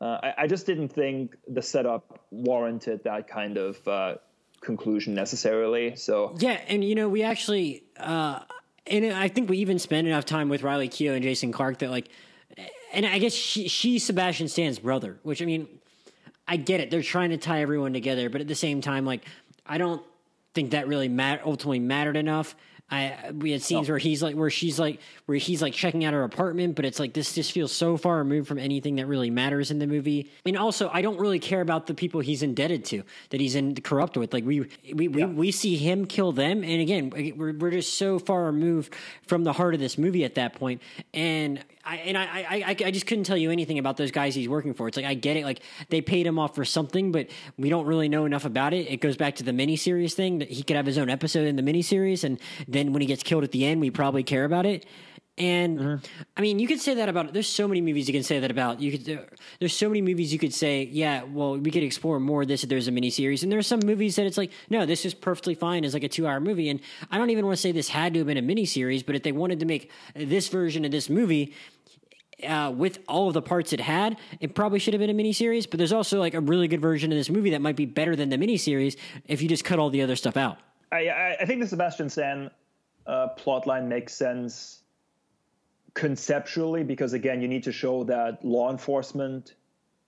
[0.00, 4.16] uh, I, I, just didn't think the setup warranted that kind of uh,
[4.60, 5.94] conclusion necessarily.
[5.94, 8.40] So yeah, and you know, we actually, uh,
[8.88, 11.90] and I think we even spent enough time with Riley Keough and Jason Clarke that
[11.90, 12.08] like,
[12.92, 15.68] and I guess she, she's Sebastian Stan's brother, which I mean,
[16.46, 16.90] I get it.
[16.90, 19.24] They're trying to tie everyone together, but at the same time, like,
[19.64, 20.02] I don't
[20.54, 22.54] think that really mat- ultimately mattered enough.
[22.92, 26.12] I we had scenes where he's like where she's like where he's like checking out
[26.12, 29.30] her apartment, but it's like this just feels so far removed from anything that really
[29.30, 30.28] matters in the movie.
[30.28, 33.54] I mean, also I don't really care about the people he's indebted to that he's
[33.54, 34.34] in corrupt with.
[34.34, 35.24] Like we we yeah.
[35.26, 38.94] we, we see him kill them, and again we're we're just so far removed
[39.26, 40.82] from the heart of this movie at that point.
[41.14, 44.48] and I and I, I I just couldn't tell you anything about those guys he's
[44.48, 44.86] working for.
[44.86, 47.28] It's like I get it, like they paid him off for something, but
[47.58, 48.88] we don't really know enough about it.
[48.88, 51.56] It goes back to the miniseries thing that he could have his own episode in
[51.56, 52.38] the miniseries, and
[52.68, 54.86] then when he gets killed at the end, we probably care about it.
[55.38, 56.06] And mm-hmm.
[56.36, 57.32] I mean, you could say that about.
[57.32, 58.80] There's so many movies you can say that about.
[58.80, 59.30] You could.
[59.60, 61.22] There's so many movies you could say, yeah.
[61.22, 63.42] Well, we could explore more of this if there's a miniseries.
[63.42, 66.08] And there's some movies that it's like, no, this is perfectly fine as like a
[66.08, 66.68] two hour movie.
[66.68, 66.80] And
[67.10, 69.22] I don't even want to say this had to have been a miniseries, but if
[69.22, 71.54] they wanted to make this version of this movie,
[72.46, 75.68] uh, with all of the parts it had, it probably should have been a miniseries.
[75.68, 78.14] But there's also like a really good version of this movie that might be better
[78.16, 80.58] than the miniseries if you just cut all the other stuff out.
[80.90, 82.50] I, I think the Sebastian Stan
[83.06, 84.80] uh, plotline makes sense
[85.94, 89.54] conceptually because again you need to show that law enforcement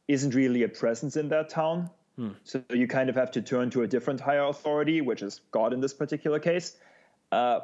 [0.09, 2.31] isn't really a presence in that town hmm.
[2.43, 5.75] so you kind of have to turn to a different higher authority which is god
[5.75, 6.77] in this particular case
[7.33, 7.61] uh,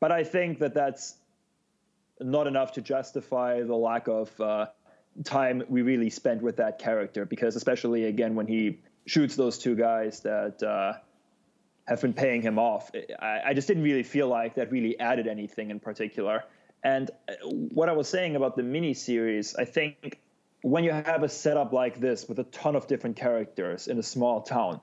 [0.00, 1.16] but i think that that's
[2.20, 4.66] not enough to justify the lack of uh,
[5.24, 9.74] time we really spent with that character because especially again when he shoots those two
[9.74, 10.92] guys that uh,
[11.88, 15.26] have been paying him off I, I just didn't really feel like that really added
[15.26, 16.44] anything in particular
[16.82, 20.20] and uh, what I was saying about the mini series, I think
[20.62, 24.02] when you have a setup like this with a ton of different characters in a
[24.02, 24.80] small town,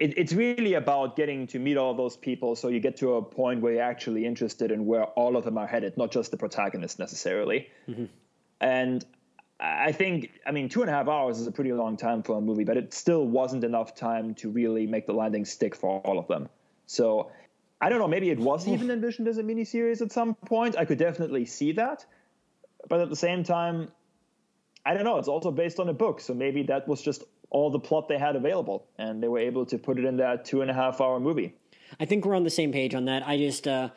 [0.00, 3.22] it, it's really about getting to meet all those people so you get to a
[3.22, 6.36] point where you're actually interested in where all of them are headed, not just the
[6.36, 7.68] protagonist necessarily.
[7.88, 8.06] Mm-hmm.
[8.60, 9.04] And
[9.60, 12.38] I think, I mean, two and a half hours is a pretty long time for
[12.38, 16.00] a movie, but it still wasn't enough time to really make the landing stick for
[16.00, 16.48] all of them.
[16.86, 17.30] So
[17.80, 18.08] I don't know.
[18.08, 20.76] Maybe it was even envisioned as a miniseries at some point.
[20.78, 22.06] I could definitely see that,
[22.88, 23.90] but at the same time,
[24.84, 25.18] I don't know.
[25.18, 28.18] It's also based on a book, so maybe that was just all the plot they
[28.18, 31.02] had available, and they were able to put it in that two and a half
[31.02, 31.54] hour movie.
[31.98, 33.26] I think we're on the same page on that.
[33.26, 33.68] I just.
[33.68, 33.90] Uh,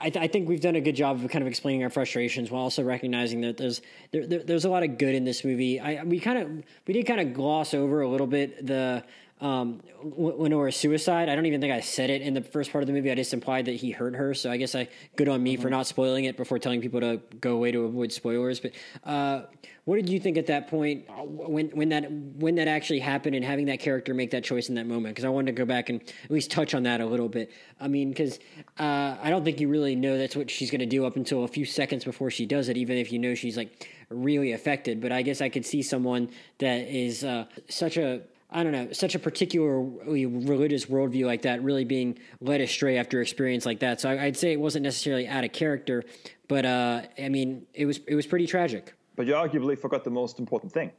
[0.00, 2.50] I, th- I, think we've done a good job of kind of explaining our frustrations
[2.50, 5.80] while also recognizing that there's there, there, there's a lot of good in this movie.
[5.80, 9.04] I we kind of we did kind of gloss over a little bit the
[9.40, 11.28] um, when or suicide.
[11.28, 13.10] I don't even think I said it in the first part of the movie.
[13.10, 14.34] I just implied that he hurt her.
[14.34, 15.62] So I guess I good on me mm-hmm.
[15.62, 18.60] for not spoiling it before telling people to go away to avoid spoilers.
[18.60, 18.72] But
[19.04, 19.42] uh,
[19.84, 23.34] what did you think at that point uh, when when that when that actually happened
[23.36, 25.14] and having that character make that choice in that moment?
[25.14, 27.50] Because I wanted to go back and at least touch on that a little bit.
[27.80, 28.38] I mean, because
[28.78, 31.44] uh, I don't think you really know that's what she's going to do up until
[31.44, 35.00] a few seconds before she does it, even if you know she's like really affected.
[35.00, 38.92] But I guess I could see someone that is uh, such a I don't know,
[38.92, 44.00] such a particularly religious worldview like that really being led astray after experience like that.
[44.00, 46.02] So I, would say it wasn't necessarily out of character,
[46.48, 48.94] but uh, I mean, it was it was pretty tragic.
[49.16, 50.92] But you arguably forgot the most important thing.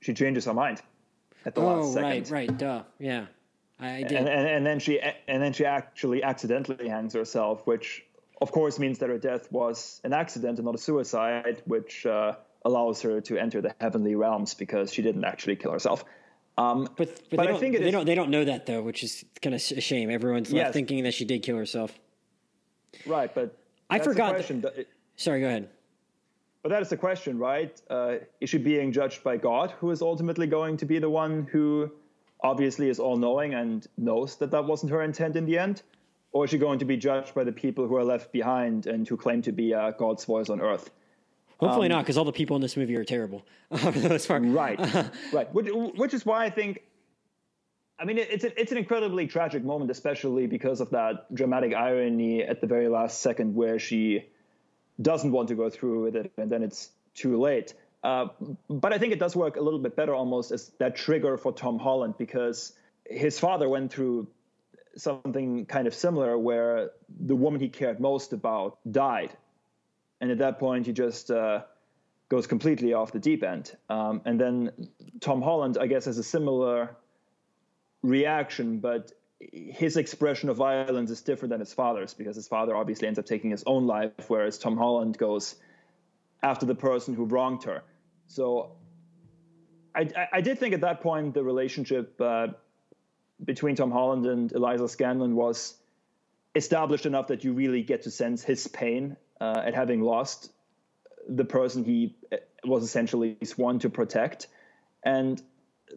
[0.00, 0.82] She changes her mind
[1.46, 2.30] at the oh, last second.
[2.30, 3.26] right, right, duh, yeah,
[3.80, 4.12] I, did.
[4.12, 8.04] And, and, and then she and then she actually accidentally hangs herself, which
[8.42, 12.34] of course means that her death was an accident and not a suicide, which uh,
[12.66, 16.04] allows her to enter the heavenly realms because she didn't actually kill herself.
[16.56, 19.02] Um, but but, but I think they is, don't they don't know that though, which
[19.02, 20.10] is kind of a shame.
[20.10, 20.64] Everyone's yes.
[20.64, 21.98] left thinking that she did kill herself.
[23.06, 23.56] Right, but
[23.90, 24.36] I forgot.
[24.38, 24.86] That,
[25.16, 25.68] sorry, go ahead.
[26.62, 27.78] But that is the question, right?
[27.90, 31.46] Uh, is she being judged by God, who is ultimately going to be the one
[31.52, 31.90] who
[32.42, 35.82] obviously is all knowing and knows that that wasn't her intent in the end?
[36.32, 39.06] Or is she going to be judged by the people who are left behind and
[39.06, 40.90] who claim to be uh, God's voice on earth?
[41.58, 43.44] Hopefully um, not, because all the people in this movie are terrible.
[44.52, 44.78] right,
[45.32, 45.52] right.
[45.54, 46.82] Which, which is why I think.
[47.96, 52.42] I mean, it's a, it's an incredibly tragic moment, especially because of that dramatic irony
[52.42, 54.24] at the very last second where she
[55.00, 57.74] doesn't want to go through with it, and then it's too late.
[58.02, 58.28] Uh,
[58.68, 61.52] but I think it does work a little bit better almost as that trigger for
[61.52, 62.72] Tom Holland because
[63.06, 64.26] his father went through
[64.96, 66.90] something kind of similar where
[67.20, 69.36] the woman he cared most about died
[70.24, 71.60] and at that point he just uh,
[72.30, 73.76] goes completely off the deep end.
[73.90, 74.88] Um, and then
[75.20, 76.96] Tom Holland, I guess, has a similar
[78.00, 83.06] reaction, but his expression of violence is different than his father's because his father obviously
[83.06, 85.56] ends up taking his own life, whereas Tom Holland goes
[86.42, 87.82] after the person who wronged her.
[88.26, 88.76] So
[89.94, 92.46] I, I did think at that point the relationship uh,
[93.44, 95.76] between Tom Holland and Eliza Scanlen was
[96.54, 100.52] established enough that you really get to sense his pain uh, at having lost
[101.28, 104.48] the person he uh, was essentially sworn to protect.
[105.04, 105.42] And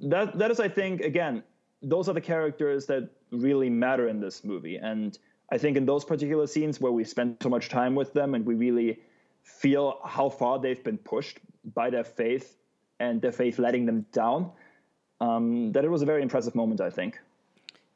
[0.04, 1.44] that that is, I think, again,
[1.82, 4.78] those are the characters that really matter in this movie.
[4.78, 5.18] And
[5.52, 8.46] I think in those particular scenes where we spend so much time with them and
[8.46, 9.00] we really
[9.44, 11.40] feel how far they've been pushed
[11.74, 12.58] by their faith
[13.00, 14.52] and their faith letting them down,
[15.22, 17.20] um, that it was a very impressive moment, I think.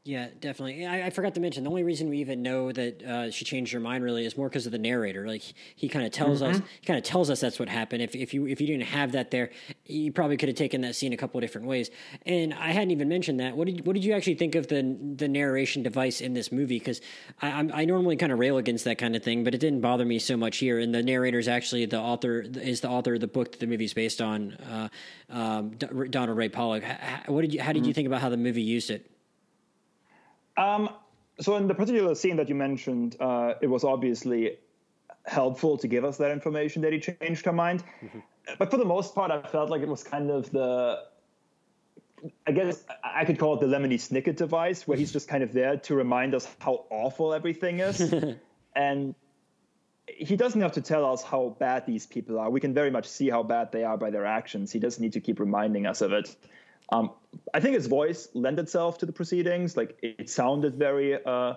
[0.04, 0.84] Yeah, definitely.
[0.88, 3.72] I, I, forgot to mention the only reason we even know that uh, she changed
[3.72, 5.28] her mind really is more because of the narrator.
[5.28, 5.43] Like
[5.76, 6.56] he kind of tells mm-hmm.
[6.56, 8.02] us, he kind of tells us that's what happened.
[8.02, 9.52] If if you if you didn't have that there,
[9.86, 11.91] you probably could have taken that scene a couple of different ways.
[12.26, 13.56] And I hadn't even mentioned that.
[13.56, 16.80] What did what did you actually think of the the narration device in this movie?
[16.80, 16.99] Because
[17.39, 19.82] I I'm, i normally kind of rail against that kind of thing, but it didn't
[19.82, 20.80] bother me so much here.
[20.80, 23.68] And the narrator is actually the author is the author of the book that the
[23.68, 24.89] movie's based on, uh,
[25.30, 25.74] um,
[26.10, 26.84] Donald Ray Pollock.
[27.28, 27.88] What did you how did mm-hmm.
[27.89, 29.11] you think about how the movie used it?
[30.58, 30.89] Um,
[31.39, 34.58] so in the particular scene that you mentioned, uh, it was obviously
[35.26, 37.84] helpful to give us that information that he changed her mind.
[38.04, 38.20] Mm-hmm.
[38.58, 41.04] But for the most part, I felt like it was kind of the,
[42.45, 45.54] I guess I could call it the Lemony Snicket device, where he's just kind of
[45.54, 48.14] there to remind us how awful everything is.
[48.76, 49.16] and
[50.08, 52.49] he doesn't have to tell us how bad these people are.
[52.49, 54.72] We can very much see how bad they are by their actions.
[54.72, 56.36] He doesn't need to keep reminding us of it.
[56.92, 57.12] Um,
[57.54, 59.78] I think his voice lent itself to the proceedings.
[59.78, 61.56] Like it, sounded very uh,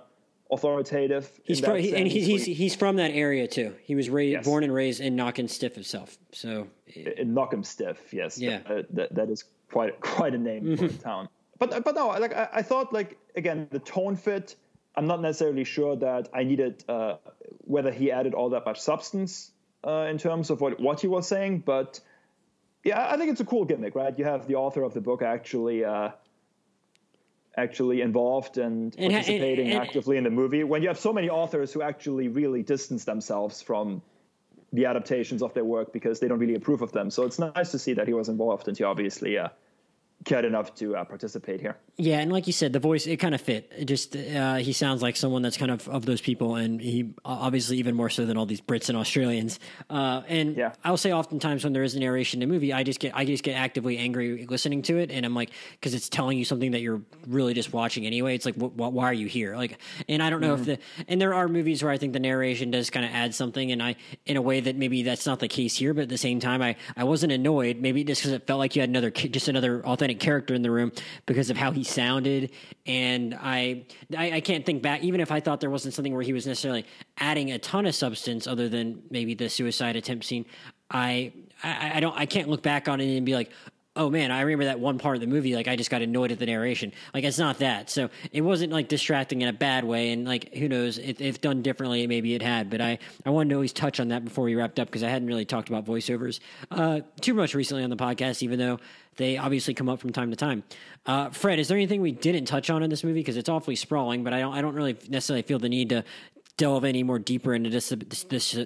[0.51, 1.29] authoritative.
[1.43, 3.75] He's from, he, and he's, he's he's from that area too.
[3.83, 4.45] He was raised, yes.
[4.45, 6.17] born and raised in Knockin' Stiff himself.
[6.33, 10.87] So in Knockemstiff, yes, yeah, that, that, that is quite quite a name mm-hmm.
[10.87, 11.29] for a town.
[11.59, 14.57] But but no, like I, I, thought, like again, the tone fit.
[14.97, 17.17] I'm not necessarily sure that I needed uh,
[17.63, 19.51] whether he added all that much substance
[19.85, 22.01] uh, in terms of what what he was saying, but
[22.85, 24.17] yeah, I think it's a cool gimmick, right?
[24.19, 26.11] You have the author of the book actually uh,
[27.57, 30.65] actually involved and, and participating and, and, actively in the movie.
[30.65, 34.03] When you have so many authors who actually really distance themselves from
[34.73, 37.71] the adaptations of their work because they don't really approve of them, so it's nice
[37.71, 39.49] to see that he was involved and he obviously uh,
[40.25, 41.77] cared enough to uh, participate here.
[41.97, 43.73] Yeah, and like you said, the voice it kind of fit.
[43.77, 47.15] It just uh, he sounds like someone that's kind of of those people, and he
[47.25, 49.61] obviously even more so than all these Brits and Australians.
[49.89, 50.73] Uh, and yeah.
[50.83, 53.25] I'll say oftentimes when there is a narration in a movie, I just get I
[53.25, 56.73] just get actively angry listening to it, and I'm like because it's telling you something
[56.73, 58.35] that you're really just watching anyway.
[58.35, 59.57] It's like wh- wh- why are you here?
[59.57, 60.71] Like, and I don't know mm-hmm.
[60.71, 63.37] if the and there are movies where I think the narration does kind of add
[63.37, 63.95] something, and I
[64.27, 66.61] in a way that maybe that's not the case here, but at the same time,
[66.61, 67.77] I I wasn't annoyed.
[67.77, 70.71] Maybe just because it felt like you had another just another authentic character in the
[70.71, 70.93] room
[71.27, 72.51] because of how he sounded.
[72.87, 73.87] And I,
[74.17, 76.47] I, I can't think back, even if I thought there wasn't something where he was
[76.47, 76.87] necessarily
[77.19, 80.47] adding a ton of substance other than maybe the suicide attempt scene.
[80.91, 83.51] I, I, I don't, I can't look back on it and be like,
[83.97, 85.55] oh man, I remember that one part of the movie.
[85.55, 86.93] Like I just got annoyed at the narration.
[87.13, 87.91] Like it's not that.
[87.91, 90.13] So it wasn't like distracting in a bad way.
[90.13, 92.71] And like who knows if, if done differently, maybe it had.
[92.71, 95.09] But I I wanted to always touch on that before we wrapped up because I
[95.09, 96.41] hadn't really talked about voiceovers
[96.71, 98.79] uh, too much recently on the podcast, even though
[99.17, 100.65] they obviously come up from time to time.
[101.07, 103.21] Uh, Fred, is there anything we didn't touch on in this movie?
[103.21, 106.05] Because it's awfully sprawling, but I don't I don't really necessarily feel the need to
[106.57, 108.57] delve any more deeper into this, this, this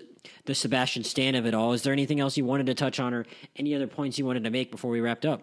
[0.45, 1.72] the Sebastian Stan of it all.
[1.72, 3.26] Is there anything else you wanted to touch on, or
[3.57, 5.43] any other points you wanted to make before we wrapped up?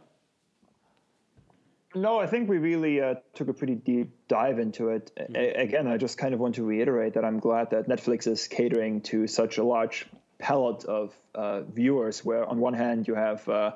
[1.93, 5.11] No, I think we really uh, took a pretty deep dive into it.
[5.17, 5.35] Mm-hmm.
[5.35, 8.47] A- again, I just kind of want to reiterate that I'm glad that Netflix is
[8.47, 10.05] catering to such a large
[10.37, 12.25] palette of uh, viewers.
[12.25, 13.71] Where on one hand you have uh,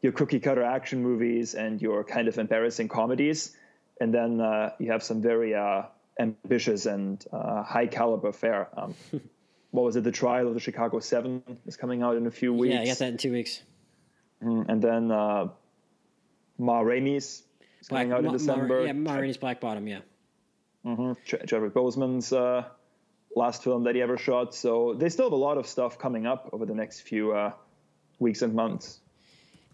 [0.00, 3.56] your cookie cutter action movies and your kind of embarrassing comedies,
[4.00, 5.82] and then uh, you have some very uh,
[6.18, 8.68] ambitious and uh, high caliber fare.
[8.76, 8.94] Um,
[9.70, 10.04] what was it?
[10.04, 12.74] The Trial of the Chicago Seven is coming out in a few weeks.
[12.74, 13.62] Yeah, I got that in two weeks.
[14.42, 15.48] Mm, and then uh,
[16.58, 17.42] Ma Rainey's
[17.80, 18.80] is Black, coming out in December.
[18.80, 19.86] Ma, yeah, Ma Rainey's Black Bottom.
[19.86, 20.00] Yeah.
[20.84, 21.12] Mm-hmm.
[21.24, 22.64] Ch- Chadwick Boseman's uh,
[23.36, 24.54] last film that he ever shot.
[24.54, 27.52] So they still have a lot of stuff coming up over the next few uh,
[28.18, 29.00] weeks and months.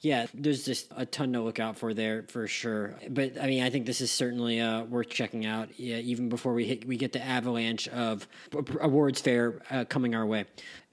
[0.00, 2.94] Yeah, there's just a ton to look out for there for sure.
[3.08, 5.78] But I mean, I think this is certainly uh, worth checking out.
[5.78, 8.26] Yeah, even before we hit, we get the avalanche of
[8.80, 10.44] awards fare uh, coming our way.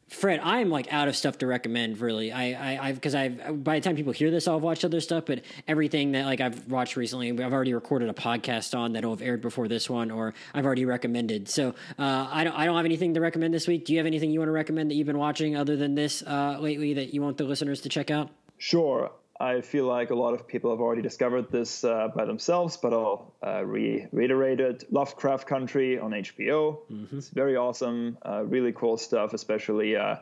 [0.10, 2.00] Fred, I am like out of stuff to recommend.
[2.00, 5.02] Really, I, I, because I've by the time people hear this, I'll have watched other
[5.02, 5.26] stuff.
[5.26, 9.22] But everything that like I've watched recently, I've already recorded a podcast on that'll have
[9.22, 11.50] aired before this one, or I've already recommended.
[11.50, 13.86] So uh, I don't, I don't have anything to recommend this week.
[13.86, 16.22] Do you have anything you want to recommend that you've been watching other than this
[16.22, 18.30] uh, lately that you want the listeners to check out?
[18.58, 19.12] Sure.
[19.40, 22.94] I feel like a lot of people have already discovered this uh, by themselves, but
[22.94, 24.92] I'll uh, re- reiterate it.
[24.94, 26.78] Lovecraft Country on HBO.
[26.90, 27.18] Mm-hmm.
[27.18, 30.18] It's very awesome, uh, really cool stuff, especially uh,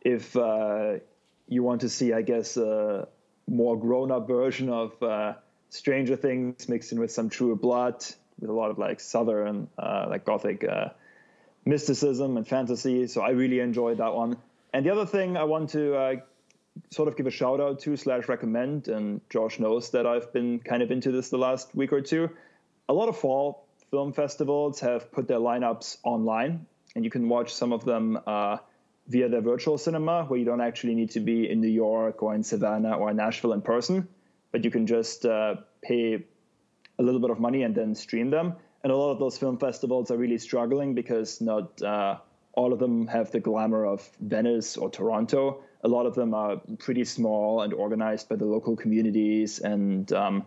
[0.00, 0.94] if uh,
[1.48, 3.08] you want to see, I guess, a
[3.46, 5.34] more grown up version of uh,
[5.68, 8.06] Stranger Things mixed in with some True Blood,
[8.40, 10.64] with a lot of like Southern, like Gothic
[11.66, 13.06] mysticism and fantasy.
[13.06, 14.38] So I really enjoyed that one.
[14.72, 16.22] And the other thing I want to
[16.90, 20.58] sort of give a shout out to slash recommend, and Josh knows that I've been
[20.60, 22.30] kind of into this the last week or two.
[22.88, 27.54] A lot of fall film festivals have put their lineups online, and you can watch
[27.54, 28.58] some of them uh,
[29.08, 32.34] via their virtual cinema, where you don't actually need to be in New York or
[32.34, 34.08] in Savannah or in Nashville in person,
[34.52, 36.24] but you can just uh, pay
[36.98, 38.54] a little bit of money and then stream them.
[38.82, 42.18] And a lot of those film festivals are really struggling because not uh,
[42.52, 46.60] all of them have the glamour of Venice or Toronto a lot of them are
[46.78, 50.44] pretty small and organized by the local communities, and um,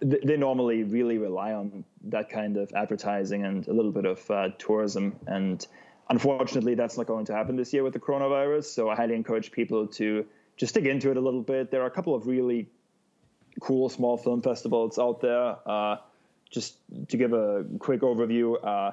[0.00, 4.30] th- they normally really rely on that kind of advertising and a little bit of
[4.30, 5.16] uh, tourism.
[5.26, 5.66] And
[6.10, 8.64] unfortunately, that's not going to happen this year with the coronavirus.
[8.64, 11.70] So I highly encourage people to just dig into it a little bit.
[11.70, 12.68] There are a couple of really
[13.60, 15.56] cool small film festivals out there.
[15.66, 15.96] Uh,
[16.50, 16.76] just
[17.08, 18.92] to give a quick overview, uh,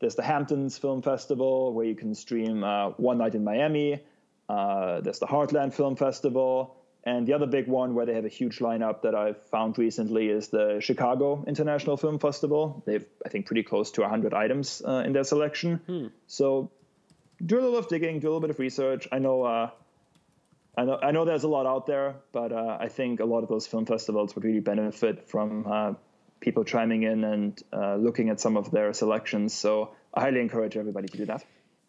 [0.00, 4.02] there's the Hamptons Film Festival where you can stream uh, One Night in Miami.
[4.48, 6.76] Uh, there's the Heartland Film Festival.
[7.04, 10.28] And the other big one where they have a huge lineup that I've found recently
[10.28, 12.82] is the Chicago International Film Festival.
[12.84, 15.76] They've, I think, pretty close to 100 items uh, in their selection.
[15.86, 16.06] Hmm.
[16.26, 16.72] So
[17.44, 19.06] do a little of digging, do a little bit of research.
[19.12, 19.70] I know, uh,
[20.76, 23.44] I know, I know there's a lot out there, but uh, I think a lot
[23.44, 25.92] of those film festivals would really benefit from uh,
[26.40, 29.54] people chiming in and uh, looking at some of their selections.
[29.54, 31.44] So I highly encourage everybody to do that.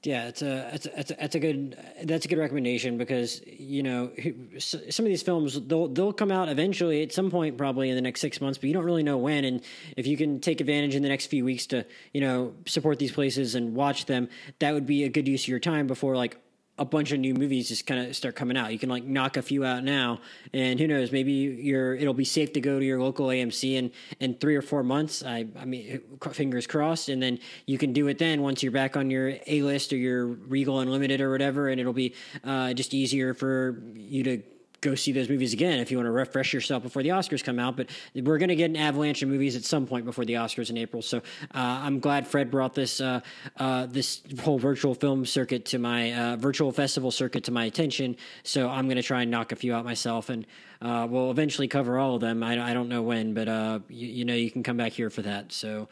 [0.07, 3.41] Yeah, it's a it's a, it's a, it's a good that's a good recommendation because
[3.45, 4.09] you know
[4.57, 8.01] some of these films they'll they'll come out eventually at some point probably in the
[8.01, 9.43] next six months, but you don't really know when.
[9.43, 9.61] And
[9.97, 13.11] if you can take advantage in the next few weeks to you know support these
[13.11, 14.29] places and watch them,
[14.59, 16.37] that would be a good use of your time before like
[16.77, 18.71] a bunch of new movies just kind of start coming out.
[18.71, 20.19] You can like knock a few out now,
[20.53, 21.11] and who knows?
[21.11, 24.61] Maybe you're it'll be safe to go to your local AMC in in three or
[24.61, 25.23] four months.
[25.23, 26.01] I I mean,
[26.31, 29.61] fingers crossed, and then you can do it then once you're back on your A
[29.61, 32.13] list or your Regal Unlimited or whatever, and it'll be
[32.43, 34.43] uh, just easier for you to
[34.81, 37.59] go see those movies again if you want to refresh yourself before the Oscars come
[37.59, 37.75] out.
[37.77, 40.69] But we're going to get an avalanche of movies at some point before the Oscars
[40.69, 41.01] in April.
[41.01, 41.21] So uh,
[41.53, 43.21] I'm glad Fred brought this uh,
[43.57, 48.15] uh, this whole virtual film circuit to my uh, virtual festival circuit to my attention.
[48.43, 50.45] So I'm going to try and knock a few out myself, and
[50.81, 52.43] uh, we'll eventually cover all of them.
[52.43, 55.09] I, I don't know when, but uh, you, you, know you can come back here
[55.09, 55.51] for that.
[55.51, 55.89] So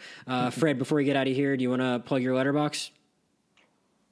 [0.52, 2.92] Fred, before we get out of here, do you want to plug your Letterboxd?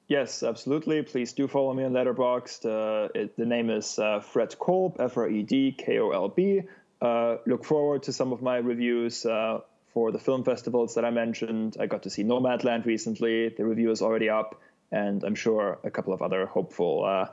[0.06, 1.02] Yes, absolutely.
[1.02, 2.66] Please do follow me on Letterboxd.
[2.66, 6.28] Uh, it, the name is uh, Fred Kolb, F R E D K O L
[6.28, 6.62] B.
[7.00, 9.60] Uh, look forward to some of my reviews uh,
[9.94, 11.76] for the film festivals that I mentioned.
[11.80, 13.48] I got to see Nomadland recently.
[13.48, 14.60] The review is already up,
[14.92, 17.28] and I'm sure a couple of other hopeful uh,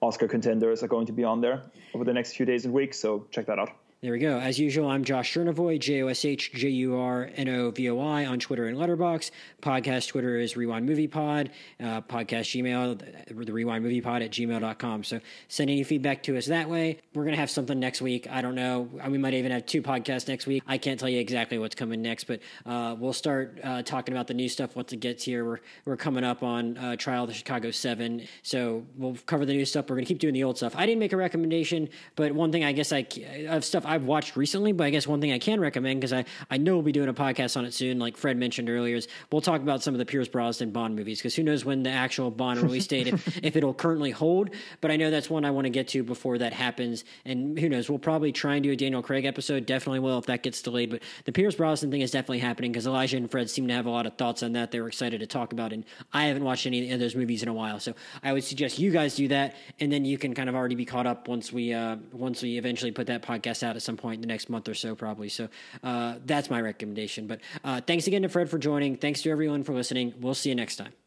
[0.00, 1.62] Oscar contenders are going to be on there
[1.94, 2.98] over the next few days and weeks.
[2.98, 3.70] So check that out.
[4.02, 4.38] There we go.
[4.38, 7.90] As usual, I'm Josh Jurnovoi, J O S H J U R N O V
[7.90, 9.30] O I on Twitter and Letterboxd.
[9.60, 11.50] Podcast Twitter is Rewind Movie Pod.
[11.78, 12.98] Uh, podcast Gmail,
[13.28, 15.04] the Rewind Movie Pod at gmail.com.
[15.04, 16.96] So send any feedback to us that way.
[17.12, 18.26] We're going to have something next week.
[18.30, 18.88] I don't know.
[19.06, 20.62] We might even have two podcasts next week.
[20.66, 24.28] I can't tell you exactly what's coming next, but uh, we'll start uh, talking about
[24.28, 25.44] the new stuff once it gets here.
[25.44, 28.26] We're, we're coming up on uh, Trial of the Chicago 7.
[28.44, 29.90] So we'll cover the new stuff.
[29.90, 30.74] We're going to keep doing the old stuff.
[30.74, 33.06] I didn't make a recommendation, but one thing I guess I
[33.46, 36.24] of stuff I've watched recently, but I guess one thing I can recommend because I,
[36.48, 39.08] I know we'll be doing a podcast on it soon, like Fred mentioned earlier, is
[39.32, 41.90] we'll talk about some of the Pierce Brosnan Bond movies because who knows when the
[41.90, 44.50] actual Bond release date if, if it'll currently hold.
[44.80, 47.68] But I know that's one I want to get to before that happens, and who
[47.68, 47.90] knows?
[47.90, 49.66] We'll probably try and do a Daniel Craig episode.
[49.66, 50.90] Definitely will if that gets delayed.
[50.90, 53.86] But the Pierce Brosnan thing is definitely happening because Elijah and Fred seem to have
[53.86, 54.70] a lot of thoughts on that.
[54.70, 57.48] They were excited to talk about, and I haven't watched any of those movies in
[57.48, 60.48] a while, so I would suggest you guys do that, and then you can kind
[60.48, 63.79] of already be caught up once we uh, once we eventually put that podcast out
[63.80, 65.28] at some point in the next month or so, probably.
[65.28, 65.48] So
[65.82, 67.26] uh, that's my recommendation.
[67.26, 68.96] But uh, thanks again to Fred for joining.
[68.96, 70.14] Thanks to everyone for listening.
[70.20, 70.99] We'll see you next time.